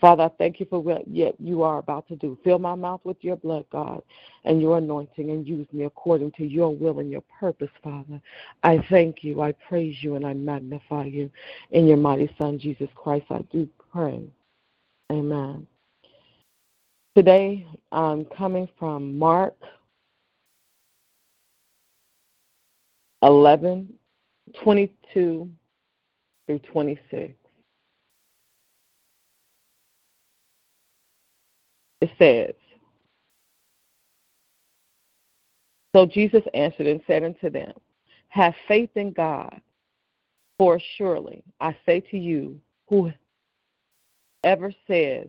Father, 0.00 0.24
I 0.24 0.30
thank 0.38 0.60
you 0.60 0.66
for 0.70 0.80
what 0.80 1.06
yet 1.08 1.34
you 1.40 1.62
are 1.62 1.78
about 1.78 2.06
to 2.08 2.16
do. 2.16 2.38
Fill 2.44 2.58
my 2.58 2.74
mouth 2.74 3.00
with 3.04 3.16
your 3.20 3.36
blood, 3.36 3.64
God, 3.72 4.02
and 4.44 4.60
your 4.62 4.78
anointing, 4.78 5.30
and 5.30 5.46
use 5.46 5.66
me 5.72 5.84
according 5.84 6.32
to 6.32 6.44
your 6.44 6.74
will 6.74 7.00
and 7.00 7.10
your 7.10 7.24
purpose, 7.40 7.70
Father. 7.82 8.20
I 8.62 8.78
thank 8.90 9.24
you, 9.24 9.40
I 9.42 9.52
praise 9.52 9.96
you, 10.00 10.14
and 10.14 10.24
I 10.24 10.34
magnify 10.34 11.04
you. 11.04 11.30
In 11.72 11.86
your 11.86 11.96
mighty 11.96 12.32
Son, 12.38 12.58
Jesus 12.58 12.88
Christ, 12.94 13.26
I 13.30 13.40
do 13.50 13.68
pray. 13.92 14.22
Amen. 15.10 15.66
Today, 17.16 17.66
I'm 17.90 18.24
coming 18.26 18.68
from 18.78 19.18
Mark 19.18 19.56
11, 23.22 23.92
22 24.62 25.50
through 26.46 26.58
26. 26.60 27.34
It 32.00 32.10
says, 32.18 32.54
So 35.94 36.06
Jesus 36.06 36.42
answered 36.54 36.86
and 36.86 37.00
said 37.06 37.24
unto 37.24 37.50
them, 37.50 37.72
Have 38.28 38.54
faith 38.68 38.90
in 38.94 39.12
God, 39.12 39.60
for 40.58 40.80
surely 40.96 41.42
I 41.60 41.76
say 41.86 42.00
to 42.00 42.18
you, 42.18 42.60
whoever 42.88 44.72
says 44.86 45.28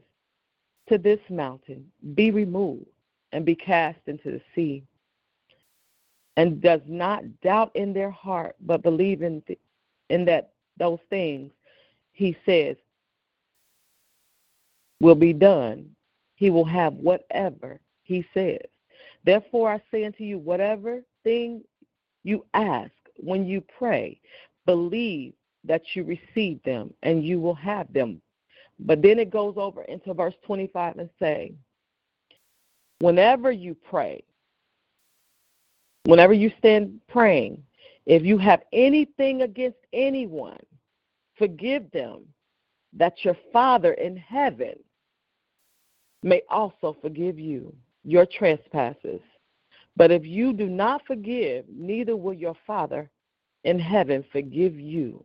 to 0.90 0.98
this 0.98 1.20
mountain, 1.30 1.92
Be 2.14 2.32
removed 2.32 2.86
and 3.32 3.46
be 3.46 3.56
cast 3.56 4.00
into 4.08 4.32
the 4.32 4.42
sea, 4.54 4.84
and 6.38 6.62
does 6.62 6.82
not 6.86 7.24
doubt 7.42 7.72
in 7.76 7.94
their 7.94 8.12
heart, 8.12 8.56
but 8.62 8.84
believe 8.84 9.22
in, 9.22 9.42
th- 9.42 9.60
in 10.10 10.26
that 10.26 10.52
those 10.78 11.00
things 11.10 11.52
he 12.12 12.36
says 12.46 12.76
will 15.00 15.16
be 15.16 15.34
done, 15.34 15.90
he 16.40 16.50
will 16.50 16.66
have 16.66 16.94
whatever 16.94 17.82
he 18.02 18.26
says. 18.34 18.62
Therefore, 19.26 19.74
I 19.74 19.82
say 19.92 20.06
unto 20.06 20.24
you, 20.24 20.40
whatever 20.40 21.02
thing 21.26 21.62
you 22.24 22.46
ask 22.54 22.94
when 23.18 23.46
you 23.46 23.62
pray, 23.78 24.22
believe 24.66 25.34
that 25.66 25.82
you 25.94 26.06
receive 26.06 26.64
them 26.64 26.94
and 27.04 27.26
you 27.26 27.42
will 27.42 27.56
have 27.56 27.92
them. 27.92 28.22
But 28.80 29.02
then 29.02 29.20
it 29.20 29.30
goes 29.30 29.56
over 29.58 29.84
into 29.84 30.14
verse 30.14 30.34
25 30.46 31.00
and 31.00 31.10
say, 31.20 31.52
whenever 33.00 33.52
you 33.52 33.76
pray, 33.76 34.24
whenever 36.06 36.32
you 36.32 36.54
stand 36.58 37.02
praying, 37.10 37.62
if 38.06 38.24
you 38.24 38.38
have 38.38 38.62
anything 38.72 39.42
against 39.42 39.80
anyone, 39.92 40.62
forgive 41.38 41.92
them, 41.92 42.24
that 42.94 43.26
your 43.26 43.36
Father 43.52 43.92
in 43.94 44.16
heaven 44.16 44.76
may 46.24 46.42
also 46.50 46.98
forgive 47.02 47.40
you 47.40 47.74
your 48.04 48.26
trespasses. 48.26 49.22
But 49.96 50.12
if 50.12 50.26
you 50.26 50.54
do 50.54 50.68
not 50.68 51.06
forgive, 51.06 51.66
neither 51.70 52.16
will 52.16 52.34
your 52.34 52.56
Father 52.66 53.10
in 53.64 53.80
heaven 53.80 54.24
forgive 54.32 54.80
you. 54.80 55.24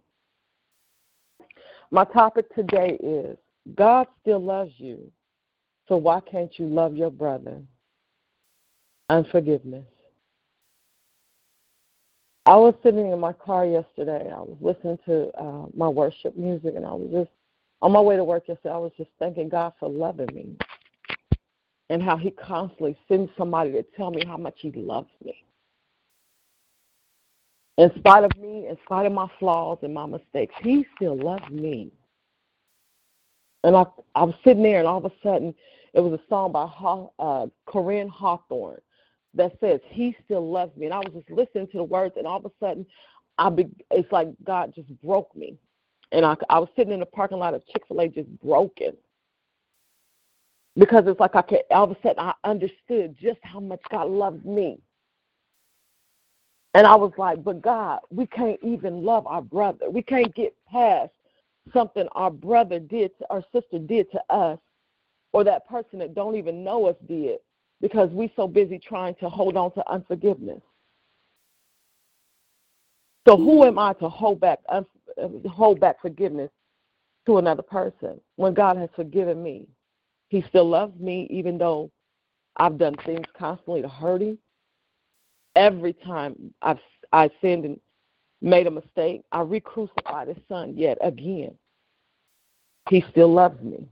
My 1.90 2.04
topic 2.04 2.52
today 2.54 2.98
is 3.02 3.38
God 3.76 4.08
still 4.20 4.42
loves 4.42 4.72
you, 4.78 5.10
so 5.88 5.96
why 5.96 6.20
can't 6.20 6.50
you 6.58 6.66
love 6.66 6.96
your 6.96 7.10
brother? 7.10 7.62
Unforgiveness. 9.10 9.84
I 12.46 12.56
was 12.56 12.74
sitting 12.82 13.10
in 13.10 13.20
my 13.20 13.32
car 13.32 13.64
yesterday. 13.64 14.30
I 14.30 14.40
was 14.40 14.56
listening 14.60 14.98
to 15.06 15.30
uh, 15.40 15.66
my 15.74 15.88
worship 15.88 16.36
music, 16.36 16.74
and 16.76 16.84
I 16.84 16.92
was 16.92 17.08
just 17.12 17.30
on 17.80 17.92
my 17.92 18.00
way 18.00 18.16
to 18.16 18.24
work 18.24 18.48
yesterday. 18.48 18.74
I 18.74 18.78
was 18.78 18.92
just 18.96 19.10
thanking 19.18 19.48
God 19.48 19.72
for 19.78 19.88
loving 19.88 20.34
me 20.34 20.56
and 21.90 22.02
how 22.02 22.16
He 22.16 22.30
constantly 22.30 22.96
sends 23.08 23.30
somebody 23.36 23.72
to 23.72 23.82
tell 23.96 24.10
me 24.10 24.24
how 24.24 24.36
much 24.36 24.56
He 24.58 24.72
loves 24.72 25.10
me. 25.24 25.44
In 27.76 27.90
spite 27.98 28.24
of 28.24 28.36
me, 28.38 28.68
in 28.68 28.76
spite 28.84 29.06
of 29.06 29.12
my 29.12 29.28
flaws 29.38 29.78
and 29.82 29.92
my 29.92 30.06
mistakes, 30.06 30.54
He 30.62 30.86
still 30.96 31.16
loves 31.16 31.48
me. 31.50 31.90
And 33.64 33.74
I, 33.74 33.84
I 34.14 34.24
was 34.24 34.34
sitting 34.44 34.62
there, 34.62 34.78
and 34.78 34.86
all 34.86 34.98
of 34.98 35.04
a 35.06 35.12
sudden, 35.22 35.54
it 35.94 36.00
was 36.00 36.12
a 36.12 36.22
song 36.28 36.52
by 36.52 36.64
uh, 37.18 37.46
Koryn 37.66 38.08
Hawthorne 38.10 38.80
that 39.34 39.56
says, 39.60 39.80
He 39.90 40.16
still 40.24 40.50
loves 40.50 40.76
me. 40.76 40.86
And 40.86 40.94
I 40.94 40.98
was 40.98 41.12
just 41.14 41.30
listening 41.30 41.66
to 41.68 41.78
the 41.78 41.84
words, 41.84 42.14
and 42.16 42.26
all 42.26 42.38
of 42.38 42.44
a 42.44 42.50
sudden, 42.60 42.86
I 43.38 43.50
be, 43.50 43.68
it's 43.90 44.10
like 44.12 44.28
God 44.44 44.72
just 44.74 44.88
broke 45.02 45.34
me. 45.34 45.56
And 46.12 46.24
I, 46.24 46.36
I 46.48 46.58
was 46.58 46.68
sitting 46.76 46.92
in 46.92 47.00
the 47.00 47.06
parking 47.06 47.38
lot 47.38 47.54
of 47.54 47.66
Chick 47.66 47.82
fil 47.88 48.00
A 48.00 48.08
just 48.08 48.28
broken. 48.40 48.96
Because 50.76 51.04
it's 51.06 51.20
like 51.20 51.36
I 51.36 51.42
could, 51.42 51.60
all 51.70 51.84
of 51.84 51.90
a 51.92 51.96
sudden, 52.02 52.18
I 52.18 52.34
understood 52.44 53.16
just 53.20 53.38
how 53.42 53.60
much 53.60 53.80
God 53.90 54.08
loved 54.10 54.44
me. 54.44 54.80
And 56.74 56.86
I 56.86 56.96
was 56.96 57.12
like, 57.16 57.44
but 57.44 57.62
God, 57.62 58.00
we 58.10 58.26
can't 58.26 58.58
even 58.62 59.04
love 59.04 59.26
our 59.26 59.42
brother. 59.42 59.88
We 59.90 60.02
can't 60.02 60.34
get 60.34 60.54
past 60.70 61.12
something 61.72 62.08
our 62.12 62.30
brother 62.30 62.80
did 62.80 63.16
to 63.18 63.26
our 63.30 63.44
sister 63.54 63.78
did 63.78 64.10
to 64.10 64.20
us 64.28 64.58
or 65.32 65.44
that 65.44 65.68
person 65.68 66.00
that 66.00 66.14
don't 66.14 66.36
even 66.36 66.64
know 66.64 66.86
us 66.86 66.96
did 67.06 67.38
because 67.80 68.10
we 68.10 68.32
so 68.36 68.48
busy 68.48 68.78
trying 68.78 69.14
to 69.16 69.28
hold 69.28 69.56
on 69.56 69.72
to 69.74 69.90
unforgiveness. 69.90 70.60
So 73.28 73.36
who 73.36 73.64
am 73.64 73.78
I 73.78 73.92
to 73.94 74.08
hold 74.08 74.40
back 74.40 74.60
hold 75.46 75.80
back 75.80 76.00
forgiveness 76.02 76.50
to 77.26 77.38
another 77.38 77.62
person 77.62 78.20
when 78.36 78.54
God 78.54 78.76
has 78.76 78.90
forgiven 78.94 79.42
me. 79.42 79.66
He 80.28 80.44
still 80.48 80.68
loves 80.68 80.98
me 80.98 81.26
even 81.30 81.58
though 81.58 81.90
I've 82.56 82.78
done 82.78 82.96
things 83.04 83.26
constantly 83.38 83.82
to 83.82 83.88
hurt 83.88 84.22
him. 84.22 84.38
Every 85.56 85.92
time 85.92 86.52
I've 86.62 86.80
I 87.12 87.30
sinned 87.40 87.64
and 87.64 87.80
made 88.42 88.66
a 88.66 88.70
mistake, 88.70 89.22
I 89.30 89.42
re-crucified 89.42 90.28
his 90.28 90.36
son 90.48 90.74
yet 90.76 90.98
again. 91.00 91.56
He 92.90 93.04
still 93.10 93.32
loves 93.32 93.60
me. 93.62 93.88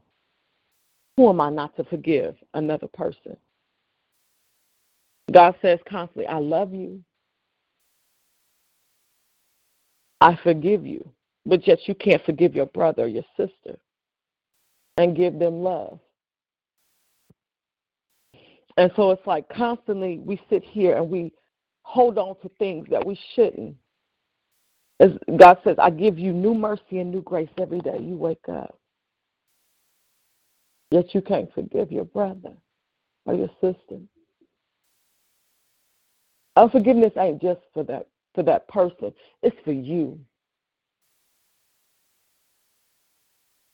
Who 1.16 1.28
am 1.28 1.40
I 1.40 1.50
not 1.50 1.76
to 1.76 1.84
forgive 1.84 2.34
another 2.54 2.88
person? 2.88 3.36
God 5.30 5.54
says 5.62 5.78
constantly, 5.88 6.26
I 6.26 6.38
love 6.38 6.74
you. 6.74 7.02
I 10.20 10.38
forgive 10.42 10.86
you. 10.86 11.08
But 11.46 11.66
yet 11.66 11.86
you 11.86 11.94
can't 11.94 12.24
forgive 12.24 12.54
your 12.54 12.66
brother 12.66 13.04
or 13.04 13.08
your 13.08 13.24
sister 13.36 13.78
and 14.96 15.16
give 15.16 15.38
them 15.38 15.62
love. 15.62 15.98
And 18.76 18.90
so 18.96 19.10
it's 19.10 19.26
like 19.26 19.48
constantly 19.48 20.18
we 20.18 20.40
sit 20.48 20.64
here 20.64 20.96
and 20.96 21.10
we 21.10 21.32
hold 21.82 22.18
on 22.18 22.36
to 22.42 22.50
things 22.58 22.86
that 22.90 23.04
we 23.04 23.18
shouldn't. 23.34 23.76
As 25.00 25.10
God 25.36 25.58
says, 25.64 25.76
I 25.78 25.90
give 25.90 26.18
you 26.18 26.32
new 26.32 26.54
mercy 26.54 26.98
and 26.98 27.10
new 27.10 27.22
grace 27.22 27.50
every 27.60 27.80
day 27.80 27.98
you 28.00 28.16
wake 28.16 28.48
up. 28.48 28.78
Yet 30.90 31.14
you 31.14 31.22
can't 31.22 31.52
forgive 31.54 31.90
your 31.90 32.04
brother 32.04 32.52
or 33.24 33.34
your 33.34 33.50
sister. 33.60 34.00
Unforgiveness 36.56 37.12
ain't 37.16 37.40
just 37.40 37.60
for 37.72 37.82
that 37.84 38.06
for 38.34 38.42
that 38.42 38.68
person. 38.68 39.12
It's 39.42 39.56
for 39.64 39.72
you. 39.72 40.18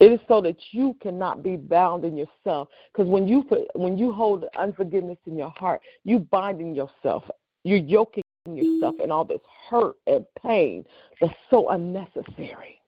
It 0.00 0.12
is 0.12 0.20
so 0.28 0.40
that 0.42 0.56
you 0.70 0.96
cannot 1.00 1.42
be 1.42 1.56
bound 1.56 2.04
in 2.04 2.16
yourself. 2.16 2.68
Because 2.92 3.08
when 3.08 3.26
you 3.26 3.42
put, 3.42 3.62
when 3.74 3.98
you 3.98 4.12
hold 4.12 4.44
unforgiveness 4.56 5.18
in 5.26 5.36
your 5.36 5.52
heart, 5.56 5.80
you 6.04 6.20
binding 6.20 6.74
yourself. 6.74 7.24
You're 7.64 7.78
yoking 7.78 8.22
yourself 8.46 8.94
in 9.02 9.10
all 9.10 9.24
this 9.24 9.40
hurt 9.68 9.96
and 10.06 10.24
pain 10.42 10.84
that's 11.20 11.34
so 11.50 11.68
unnecessary. 11.70 12.80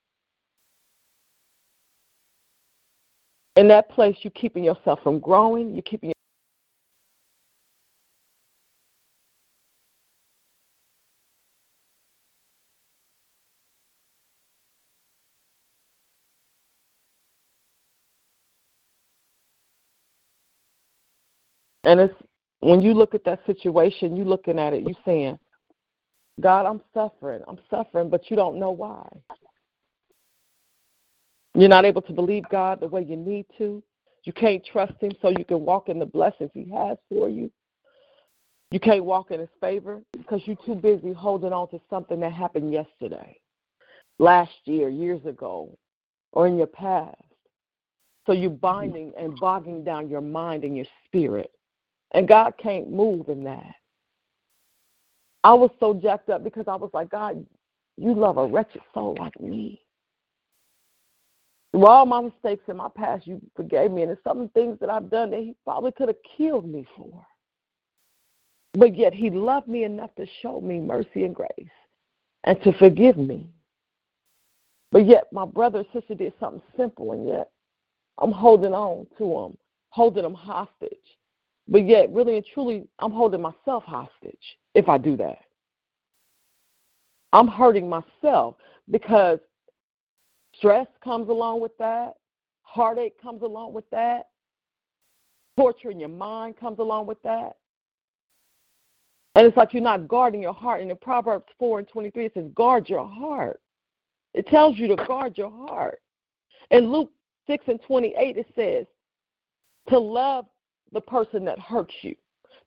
In 3.57 3.67
that 3.69 3.91
place, 3.91 4.17
you're 4.23 4.31
keeping 4.31 4.63
yourself 4.63 5.01
from 5.03 5.19
growing. 5.19 5.75
You're 5.75 5.83
keeping 5.83 6.13
And 21.85 22.01
it's 22.01 22.15
when 22.61 22.81
you 22.81 22.95
look 22.95 23.15
at 23.15 23.25
that 23.25 23.45
situation, 23.47 24.17
you 24.17 24.25
looking 24.25 24.59
at 24.59 24.73
it, 24.73 24.87
you 24.87 24.95
saying, 25.05 25.39
God, 26.41 26.67
I'm 26.67 26.81
suffering. 26.95 27.43
I'm 27.49 27.59
suffering, 27.71 28.09
but 28.09 28.31
you 28.31 28.37
don't 28.37 28.59
know 28.59 28.71
why. 28.71 29.09
You're 31.55 31.69
not 31.69 31.85
able 31.85 32.03
to 32.03 32.13
believe 32.13 32.45
God 32.51 32.81
the 32.81 32.89
way 32.89 33.03
you 33.03 33.17
need 33.17 33.47
to. 33.59 33.83
You 34.25 34.33
can't 34.33 34.65
trust 34.65 34.95
Him 35.01 35.13
so 35.21 35.31
you 35.31 35.45
can 35.45 35.65
walk 35.65 35.89
in 35.89 35.99
the 35.99 36.07
blessings 36.07 36.51
He 36.55 36.71
has 36.71 36.99
for 37.09 37.29
you. 37.29 37.51
You 38.71 38.79
can't 38.79 39.05
walk 39.05 39.31
in 39.31 39.41
His 39.41 39.49
favor 39.61 40.01
because 40.17 40.43
you're 40.45 40.57
too 40.65 40.75
busy 40.75 41.13
holding 41.13 41.53
on 41.53 41.69
to 41.71 41.81
something 41.91 42.21
that 42.21 42.33
happened 42.33 42.73
yesterday, 42.73 43.37
last 44.19 44.53
year, 44.65 44.89
years 44.89 45.25
ago, 45.27 45.77
or 46.33 46.47
in 46.47 46.57
your 46.57 46.67
past. 46.69 47.17
So 48.27 48.33
you're 48.33 48.51
binding 48.51 49.13
and 49.19 49.39
bogging 49.41 49.83
down 49.83 50.09
your 50.09 50.21
mind 50.21 50.63
and 50.63 50.77
your 50.77 50.87
spirit. 51.07 51.51
And 52.13 52.29
God 52.29 52.55
can't 52.59 52.91
move 52.91 53.29
in 53.29 53.45
that. 53.45 53.75
I 55.45 55.55
was 55.55 55.71
so 55.81 55.95
jacked 55.95 56.29
up 56.29 56.45
because 56.45 56.65
I 56.69 56.77
was 56.77 56.91
like, 56.93 57.11
God, 57.11 57.47
you 57.97 58.15
love 58.15 58.37
a 58.37 58.47
wretched 58.47 58.83
soul 58.93 59.17
like 59.19 59.39
me. 59.41 59.81
Through 61.73 61.87
all 61.87 62.05
my 62.05 62.21
mistakes 62.21 62.65
in 62.69 62.77
my 62.77 62.89
past, 62.95 63.27
you 63.27 63.41
forgave 63.55 63.93
me. 63.93 64.03
And 64.03 64.11
there's 64.11 64.25
some 64.25 64.49
things 64.51 64.79
that 64.81 64.91
I've 64.91 65.09
done 65.09 65.31
that 65.31 65.41
he 65.41 65.55
probably 65.65 65.93
could 65.93 66.09
have 66.09 66.17
killed 66.37 66.69
me 66.69 66.85
for. 66.97 67.25
But 68.75 68.97
yet 68.97 69.15
he 69.15 69.31
loved 69.31 69.69
me 69.69 69.85
enough 69.85 70.15
to 70.17 70.27
show 70.43 70.61
me 70.61 70.79
mercy 70.79 71.25
and 71.25 71.35
grace 71.35 71.49
and 72.45 72.61
to 72.63 72.73
forgive 72.75 73.17
me. 73.17 73.49
But 74.93 75.07
yet 75.07 75.25
my 75.33 75.45
brother 75.45 75.81
or 75.81 76.01
sister 76.01 76.15
did 76.15 76.33
something 76.41 76.63
simple, 76.77 77.13
and 77.13 77.29
yet 77.29 77.51
I'm 78.19 78.33
holding 78.33 78.75
on 78.75 79.07
to 79.19 79.25
them, 79.25 79.59
holding 79.91 80.25
them 80.25 80.35
hostage. 80.35 80.99
But 81.71 81.87
yet, 81.87 82.11
really 82.11 82.37
and 82.37 82.45
truly, 82.53 82.89
I'm 82.99 83.13
holding 83.13 83.41
myself 83.41 83.85
hostage 83.85 84.59
if 84.75 84.89
I 84.89 84.99
do 84.99 85.17
that. 85.17 85.39
I'm 87.33 87.47
hurting 87.47 87.89
myself 87.89 88.57
because 88.91 89.39
stress 90.57 90.89
comes 91.03 91.29
along 91.29 91.61
with 91.61 91.77
that, 91.79 92.15
heartache 92.63 93.23
comes 93.23 93.43
along 93.43 93.73
with 93.73 93.89
that, 93.91 94.31
torture 95.57 95.93
in 95.93 96.01
your 96.01 96.09
mind 96.09 96.57
comes 96.59 96.81
along 96.81 97.07
with 97.07 97.23
that. 97.23 97.53
And 99.37 99.47
it's 99.47 99.57
like 99.57 99.73
you're 99.73 99.83
not 99.83 100.09
guarding 100.09 100.43
your 100.43 100.53
heart. 100.53 100.81
And 100.81 100.91
in 100.91 100.97
Proverbs 100.97 101.47
4 101.61 101.79
and 101.79 101.89
23, 101.89 102.27
it 102.27 102.35
says, 102.35 102.47
guard 102.55 102.89
your 102.89 103.07
heart. 103.07 103.61
It 104.35 104.49
tells 104.49 104.77
you 104.77 104.89
to 104.89 104.97
guard 104.97 105.39
your 105.39 105.51
heart. 105.51 106.01
In 106.73 106.91
Luke 106.91 107.13
6 107.47 107.65
and 107.69 107.81
28, 107.87 108.37
it 108.37 108.47
says, 108.57 108.87
to 109.89 109.99
love 109.99 110.47
the 110.93 111.01
person 111.01 111.45
that 111.45 111.59
hurts 111.59 111.95
you, 112.03 112.15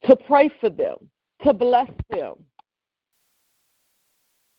to 0.06 0.16
pray 0.16 0.50
for 0.60 0.70
them, 0.70 0.98
to 1.44 1.54
bless 1.54 1.90
them. 2.10 2.36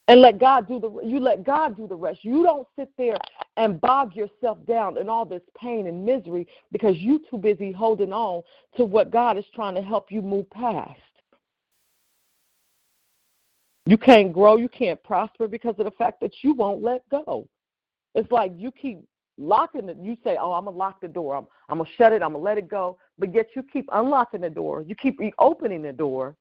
And 0.06 0.20
let 0.20 0.38
God 0.38 0.68
do 0.68 0.78
the 0.78 1.00
you 1.02 1.18
let 1.18 1.44
God 1.44 1.78
do 1.78 1.88
the 1.88 1.94
rest. 1.94 2.24
You 2.24 2.42
don't 2.42 2.68
sit 2.78 2.90
there 2.98 3.16
and 3.56 3.80
bog 3.80 4.14
yourself 4.14 4.58
down 4.66 4.98
in 4.98 5.08
all 5.08 5.24
this 5.24 5.40
pain 5.58 5.86
and 5.86 6.04
misery 6.04 6.46
because 6.72 6.98
you're 6.98 7.20
too 7.30 7.38
busy 7.38 7.72
holding 7.72 8.12
on 8.12 8.42
to 8.76 8.84
what 8.84 9.10
God 9.10 9.38
is 9.38 9.46
trying 9.54 9.74
to 9.76 9.82
help 9.82 10.12
you 10.12 10.20
move 10.20 10.50
past. 10.50 11.00
You 13.86 13.96
can't 13.96 14.32
grow, 14.32 14.56
you 14.56 14.68
can't 14.68 15.02
prosper 15.02 15.48
because 15.48 15.74
of 15.78 15.86
the 15.86 15.90
fact 15.92 16.20
that 16.20 16.32
you 16.42 16.52
won't 16.52 16.82
let 16.82 17.08
go. 17.10 17.48
It's 18.14 18.30
like 18.30 18.52
you 18.56 18.70
keep 18.72 19.00
locking 19.36 19.88
it. 19.88 19.96
You 20.00 20.16
say, 20.24 20.36
"Oh, 20.40 20.52
I'm 20.52 20.66
gonna 20.66 20.76
lock 20.76 21.00
the 21.00 21.08
door. 21.08 21.36
I'm, 21.36 21.46
I'm 21.68 21.78
gonna 21.78 21.90
shut 21.96 22.12
it. 22.12 22.22
I'm 22.22 22.32
gonna 22.32 22.44
let 22.44 22.58
it 22.58 22.68
go." 22.68 22.98
But 23.18 23.34
yet 23.34 23.48
you 23.54 23.62
keep 23.62 23.88
unlocking 23.92 24.40
the 24.40 24.50
door. 24.50 24.82
You 24.82 24.94
keep 24.94 25.18
reopening 25.20 25.82
the 25.82 25.92
door 25.92 26.36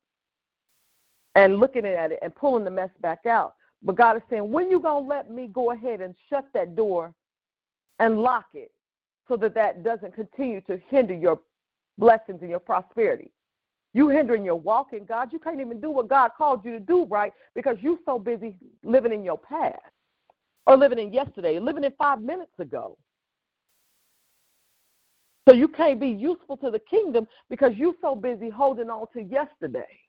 and 1.36 1.60
looking 1.60 1.86
at 1.86 2.12
it 2.12 2.20
and 2.22 2.34
pulling 2.36 2.64
the 2.64 2.72
mess 2.72 2.90
back 3.02 3.26
out. 3.26 3.56
But 3.82 3.96
God 3.96 4.18
is 4.18 4.24
saying, 4.30 4.52
"When 4.52 4.70
you 4.72 4.80
gonna 4.80 5.06
let 5.06 5.30
me 5.30 5.48
go 5.48 5.72
ahead 5.72 6.02
and 6.02 6.16
shut 6.30 6.46
that 6.54 6.76
door 6.76 7.14
and 8.00 8.22
lock 8.22 8.48
it, 8.54 8.72
so 9.28 9.38
that 9.38 9.54
that 9.54 9.84
doesn't 9.84 10.14
continue 10.14 10.62
to 10.62 10.78
hinder 10.78 11.14
your 11.14 11.40
blessings 11.98 12.42
and 12.42 12.50
your 12.50 12.60
prosperity?" 12.60 13.32
You 13.94 14.10
hindering 14.10 14.44
your 14.44 14.56
walk 14.56 14.94
in 14.94 15.06
God. 15.06 15.32
You 15.32 15.38
can't 15.40 15.62
even 15.62 15.80
do 15.80 15.92
what 15.92 16.08
God 16.08 16.32
called 16.36 16.66
you 16.66 16.72
to 16.72 16.80
do 16.80 17.06
right 17.06 17.32
because 17.54 17.78
you're 17.80 18.00
so 18.06 18.18
busy 18.18 18.56
living 18.84 19.14
in 19.14 19.24
your 19.24 19.38
past 19.38 19.80
or 20.66 20.76
living 20.78 20.98
in 20.98 21.14
yesterday, 21.14 21.60
living 21.60 21.84
in 21.84 21.92
five 21.92 22.20
minutes 22.22 22.58
ago. 22.58 22.98
So 25.47 25.53
you 25.53 25.67
can't 25.67 25.99
be 25.99 26.08
useful 26.10 26.58
to 26.58 26.71
the 26.71 26.79
kingdom 26.79 27.27
because 27.49 27.73
you're 27.75 27.95
so 28.01 28.15
busy 28.15 28.49
holding 28.49 28.89
on 28.89 29.08
to 29.13 29.21
yesterday. 29.21 29.99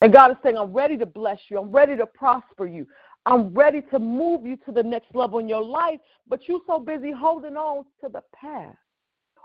And 0.00 0.12
God 0.12 0.30
is 0.30 0.36
saying, 0.42 0.56
I'm 0.56 0.72
ready 0.72 0.96
to 0.98 1.06
bless 1.06 1.38
you. 1.50 1.58
I'm 1.58 1.70
ready 1.72 1.96
to 1.96 2.06
prosper 2.06 2.66
you. 2.66 2.86
I'm 3.26 3.52
ready 3.52 3.82
to 3.90 3.98
move 3.98 4.46
you 4.46 4.56
to 4.64 4.72
the 4.72 4.82
next 4.82 5.14
level 5.14 5.38
in 5.38 5.48
your 5.48 5.64
life, 5.64 6.00
but 6.28 6.48
you're 6.48 6.60
so 6.66 6.78
busy 6.78 7.12
holding 7.12 7.56
on 7.56 7.84
to 8.02 8.08
the 8.08 8.22
past 8.34 8.78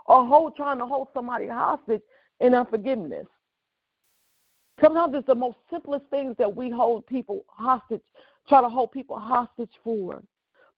or 0.06 0.26
hold, 0.26 0.56
trying 0.56 0.78
to 0.78 0.86
hold 0.86 1.08
somebody 1.14 1.48
hostage 1.48 2.02
in 2.40 2.54
unforgiveness. 2.54 3.26
Sometimes 4.80 5.14
it's 5.16 5.26
the 5.26 5.34
most 5.34 5.58
simplest 5.70 6.04
things 6.10 6.36
that 6.38 6.54
we 6.54 6.70
hold 6.70 7.06
people 7.06 7.44
hostage, 7.48 8.02
try 8.48 8.60
to 8.60 8.68
hold 8.68 8.92
people 8.92 9.18
hostage 9.18 9.70
for. 9.82 10.22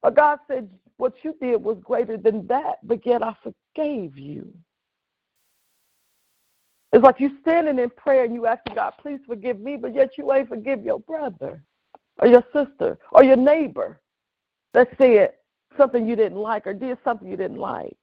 But 0.03 0.17
God 0.17 0.39
said, 0.49 0.69
What 0.97 1.15
you 1.23 1.35
did 1.41 1.63
was 1.63 1.79
greater 1.83 2.17
than 2.17 2.47
that, 2.47 2.77
but 2.83 3.05
yet 3.07 3.23
I 3.23 3.35
forgave 3.43 4.19
you. 4.19 4.53
It's 6.93 7.05
like 7.05 7.21
you 7.21 7.33
standing 7.43 7.79
in 7.79 7.91
prayer 7.91 8.25
and 8.25 8.35
you 8.35 8.47
asking 8.47 8.75
God, 8.75 8.95
please 9.01 9.21
forgive 9.27 9.61
me, 9.61 9.77
but 9.77 9.95
yet 9.95 10.11
you 10.17 10.33
ain't 10.33 10.49
forgive 10.49 10.83
your 10.85 11.01
brother 11.01 11.63
or 12.19 12.29
your 12.29 12.45
sister 12.53 12.99
or 13.13 13.25
your 13.25 13.37
neighbor 13.37 14.01
that 14.73 14.89
said 14.99 15.33
something 15.77 16.07
you 16.07 16.17
didn't 16.17 16.39
like 16.39 16.67
or 16.67 16.73
did 16.73 16.99
something 17.05 17.29
you 17.29 17.37
didn't 17.37 17.59
like. 17.59 17.97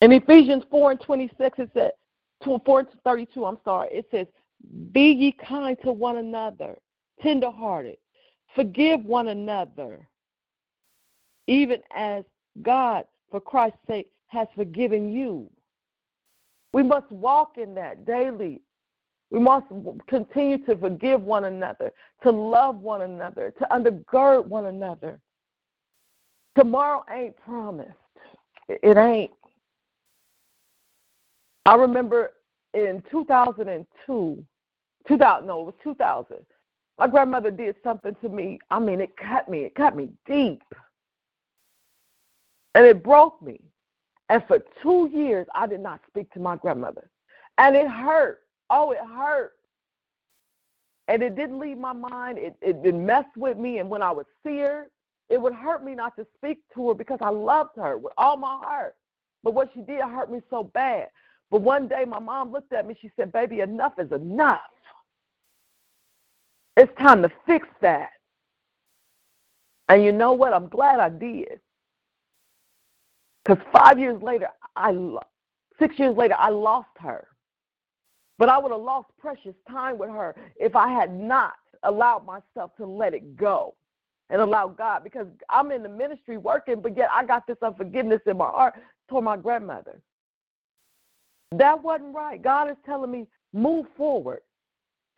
In 0.00 0.12
Ephesians 0.12 0.64
4 0.70 0.92
and 0.92 1.00
26, 1.00 1.58
it 1.58 1.70
said, 1.74 1.92
4 2.44 2.84
to 2.84 2.90
32, 3.04 3.44
I'm 3.44 3.58
sorry, 3.64 3.88
it 3.92 4.06
says, 4.10 4.26
Be 4.92 5.12
ye 5.12 5.32
kind 5.32 5.76
to 5.84 5.92
one 5.92 6.18
another, 6.18 6.76
tenderhearted. 7.22 7.96
Forgive 8.56 9.04
one 9.04 9.28
another, 9.28 10.08
even 11.46 11.80
as 11.94 12.24
God, 12.62 13.04
for 13.30 13.38
Christ's 13.38 13.78
sake, 13.86 14.10
has 14.28 14.48
forgiven 14.56 15.12
you. 15.12 15.48
We 16.72 16.82
must 16.82 17.10
walk 17.12 17.58
in 17.58 17.74
that 17.74 18.06
daily. 18.06 18.62
We 19.30 19.40
must 19.40 19.66
continue 20.08 20.64
to 20.64 20.76
forgive 20.76 21.20
one 21.20 21.44
another, 21.44 21.92
to 22.22 22.30
love 22.30 22.80
one 22.80 23.02
another, 23.02 23.52
to 23.58 23.66
undergird 23.70 24.46
one 24.46 24.66
another. 24.66 25.20
Tomorrow 26.56 27.04
ain't 27.12 27.36
promised. 27.36 27.90
It 28.70 28.96
ain't. 28.96 29.32
I 31.66 31.74
remember 31.74 32.32
in 32.72 33.02
2002, 33.10 34.44
2000, 35.08 35.46
no, 35.46 35.60
it 35.60 35.64
was 35.64 35.74
2000. 35.82 36.36
My 36.98 37.06
grandmother 37.06 37.50
did 37.50 37.76
something 37.84 38.16
to 38.22 38.28
me. 38.28 38.58
I 38.70 38.78
mean, 38.78 39.00
it 39.00 39.16
cut 39.16 39.48
me. 39.48 39.60
It 39.60 39.74
cut 39.74 39.94
me 39.94 40.08
deep. 40.26 40.62
And 42.74 42.86
it 42.86 43.02
broke 43.02 43.40
me. 43.42 43.60
And 44.28 44.42
for 44.46 44.58
two 44.82 45.10
years, 45.12 45.46
I 45.54 45.66
did 45.66 45.80
not 45.80 46.00
speak 46.08 46.32
to 46.32 46.40
my 46.40 46.56
grandmother. 46.56 47.10
And 47.58 47.76
it 47.76 47.88
hurt. 47.88 48.40
Oh, 48.70 48.90
it 48.90 48.98
hurt. 48.98 49.52
And 51.08 51.22
it 51.22 51.36
didn't 51.36 51.60
leave 51.60 51.78
my 51.78 51.92
mind. 51.92 52.38
It, 52.38 52.56
it, 52.60 52.76
it 52.82 52.94
messed 52.94 53.36
with 53.36 53.56
me. 53.58 53.78
And 53.78 53.88
when 53.88 54.02
I 54.02 54.10
would 54.10 54.26
see 54.44 54.58
her, 54.58 54.88
it 55.28 55.40
would 55.40 55.54
hurt 55.54 55.84
me 55.84 55.94
not 55.94 56.16
to 56.16 56.26
speak 56.36 56.58
to 56.74 56.88
her 56.88 56.94
because 56.94 57.18
I 57.20 57.30
loved 57.30 57.76
her 57.76 57.98
with 57.98 58.12
all 58.16 58.36
my 58.36 58.58
heart. 58.60 58.96
But 59.44 59.54
what 59.54 59.70
she 59.74 59.80
did 59.80 60.00
hurt 60.00 60.30
me 60.30 60.40
so 60.50 60.64
bad. 60.64 61.08
But 61.50 61.60
one 61.60 61.86
day 61.86 62.04
my 62.04 62.18
mom 62.18 62.52
looked 62.52 62.72
at 62.72 62.86
me, 62.86 62.96
she 63.00 63.10
said, 63.16 63.32
Baby, 63.32 63.60
enough 63.60 63.92
is 63.98 64.10
enough. 64.10 64.60
It's 66.76 66.92
time 66.98 67.22
to 67.22 67.30
fix 67.46 67.68
that. 67.82 68.10
And 69.88 70.04
you 70.04 70.12
know 70.12 70.32
what? 70.32 70.52
I'm 70.52 70.68
glad 70.68 71.00
I 71.00 71.08
did. 71.08 71.60
Because 73.44 73.64
five 73.72 73.98
years 73.98 74.20
later, 74.22 74.48
I 74.76 74.92
six 75.78 75.98
years 75.98 76.16
later, 76.16 76.34
I 76.38 76.50
lost 76.50 76.88
her. 77.00 77.28
But 78.38 78.48
I 78.48 78.58
would 78.58 78.72
have 78.72 78.80
lost 78.82 79.08
precious 79.18 79.54
time 79.70 79.98
with 79.98 80.10
her 80.10 80.34
if 80.56 80.76
I 80.76 80.88
had 80.90 81.14
not 81.14 81.54
allowed 81.84 82.26
myself 82.26 82.76
to 82.76 82.86
let 82.86 83.14
it 83.14 83.36
go 83.36 83.74
and 84.30 84.40
allow 84.40 84.68
God. 84.68 85.04
Because 85.04 85.26
I'm 85.50 85.72
in 85.72 85.82
the 85.82 85.88
ministry 85.88 86.36
working, 86.36 86.80
but 86.80 86.96
yet 86.96 87.08
I 87.12 87.24
got 87.24 87.46
this 87.46 87.58
unforgiveness 87.62 88.20
in 88.26 88.36
my 88.38 88.46
heart 88.50 88.74
toward 89.08 89.24
my 89.24 89.36
grandmother. 89.36 90.00
That 91.52 91.82
wasn't 91.82 92.14
right. 92.14 92.42
God 92.42 92.70
is 92.70 92.76
telling 92.86 93.10
me, 93.10 93.26
move 93.52 93.86
forward. 93.96 94.40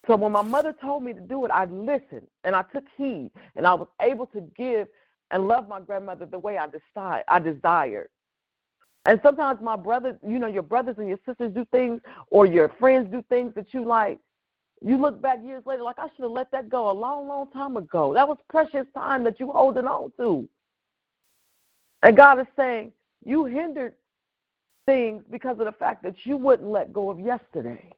So 0.06 0.16
when 0.16 0.32
my 0.32 0.42
mother 0.42 0.74
told 0.80 1.02
me 1.02 1.12
to 1.12 1.20
do 1.20 1.44
it, 1.44 1.50
I 1.50 1.64
listened 1.66 2.26
and 2.44 2.54
I 2.54 2.62
took 2.72 2.84
heed 2.96 3.30
and 3.56 3.66
I 3.66 3.74
was 3.74 3.88
able 4.00 4.26
to 4.26 4.40
give 4.56 4.88
and 5.30 5.48
love 5.48 5.68
my 5.68 5.80
grandmother 5.80 6.26
the 6.26 6.38
way 6.38 6.56
I 6.56 6.66
decide 6.66 7.24
I 7.28 7.38
desired. 7.38 8.08
And 9.06 9.20
sometimes 9.22 9.60
my 9.62 9.76
brothers, 9.76 10.16
you 10.26 10.38
know, 10.38 10.46
your 10.46 10.62
brothers 10.62 10.96
and 10.98 11.08
your 11.08 11.18
sisters 11.26 11.52
do 11.54 11.64
things 11.72 12.00
or 12.30 12.46
your 12.46 12.68
friends 12.78 13.10
do 13.10 13.22
things 13.28 13.54
that 13.54 13.72
you 13.72 13.84
like. 13.84 14.18
You 14.80 14.96
look 14.96 15.20
back 15.20 15.38
years 15.44 15.62
later 15.66 15.82
like 15.82 15.98
I 15.98 16.08
should 16.14 16.22
have 16.22 16.30
let 16.30 16.50
that 16.52 16.68
go 16.68 16.90
a 16.90 16.92
long, 16.92 17.26
long 17.26 17.50
time 17.50 17.76
ago. 17.76 18.14
That 18.14 18.28
was 18.28 18.38
precious 18.48 18.86
time 18.94 19.24
that 19.24 19.40
you 19.40 19.50
holding 19.50 19.86
on 19.86 20.12
to. 20.18 20.48
And 22.02 22.16
God 22.16 22.38
is 22.38 22.46
saying, 22.56 22.92
you 23.24 23.46
hindered 23.46 23.94
things 24.86 25.22
because 25.30 25.58
of 25.58 25.66
the 25.66 25.72
fact 25.72 26.02
that 26.04 26.14
you 26.24 26.36
wouldn't 26.36 26.70
let 26.70 26.92
go 26.92 27.10
of 27.10 27.18
yesterday. 27.18 27.92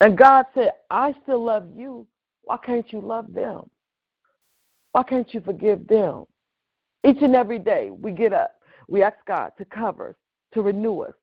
And 0.00 0.16
God 0.16 0.46
said, 0.54 0.72
I 0.90 1.14
still 1.22 1.44
love 1.44 1.68
you. 1.76 2.06
Why 2.42 2.56
can't 2.64 2.90
you 2.92 3.00
love 3.00 3.32
them? 3.32 3.62
Why 4.92 5.02
can't 5.02 5.32
you 5.34 5.40
forgive 5.40 5.86
them? 5.86 6.24
Each 7.06 7.18
and 7.20 7.34
every 7.34 7.58
day 7.58 7.90
we 7.90 8.12
get 8.12 8.32
up, 8.32 8.52
we 8.88 9.02
ask 9.02 9.16
God 9.26 9.52
to 9.58 9.64
cover 9.64 10.10
us, 10.10 10.14
to 10.54 10.62
renew 10.62 11.00
us, 11.00 11.14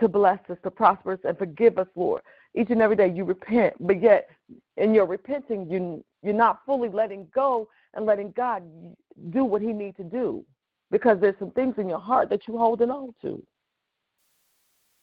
to 0.00 0.08
bless 0.08 0.38
us, 0.48 0.58
to 0.62 0.70
prosper 0.70 1.12
us, 1.12 1.18
and 1.24 1.36
forgive 1.38 1.78
us, 1.78 1.86
Lord. 1.94 2.22
Each 2.54 2.70
and 2.70 2.80
every 2.80 2.96
day 2.96 3.12
you 3.14 3.24
repent, 3.24 3.74
but 3.80 4.00
yet 4.00 4.28
in 4.76 4.94
your 4.94 5.06
repenting, 5.06 5.68
you, 5.70 6.04
you're 6.22 6.34
not 6.34 6.60
fully 6.64 6.88
letting 6.88 7.28
go 7.34 7.68
and 7.94 8.06
letting 8.06 8.32
God 8.32 8.62
do 9.30 9.44
what 9.44 9.62
He 9.62 9.72
needs 9.72 9.96
to 9.98 10.04
do 10.04 10.44
because 10.90 11.20
there's 11.20 11.38
some 11.38 11.50
things 11.50 11.74
in 11.78 11.88
your 11.88 12.00
heart 12.00 12.30
that 12.30 12.42
you're 12.46 12.58
holding 12.58 12.90
on 12.90 13.14
to. 13.22 13.42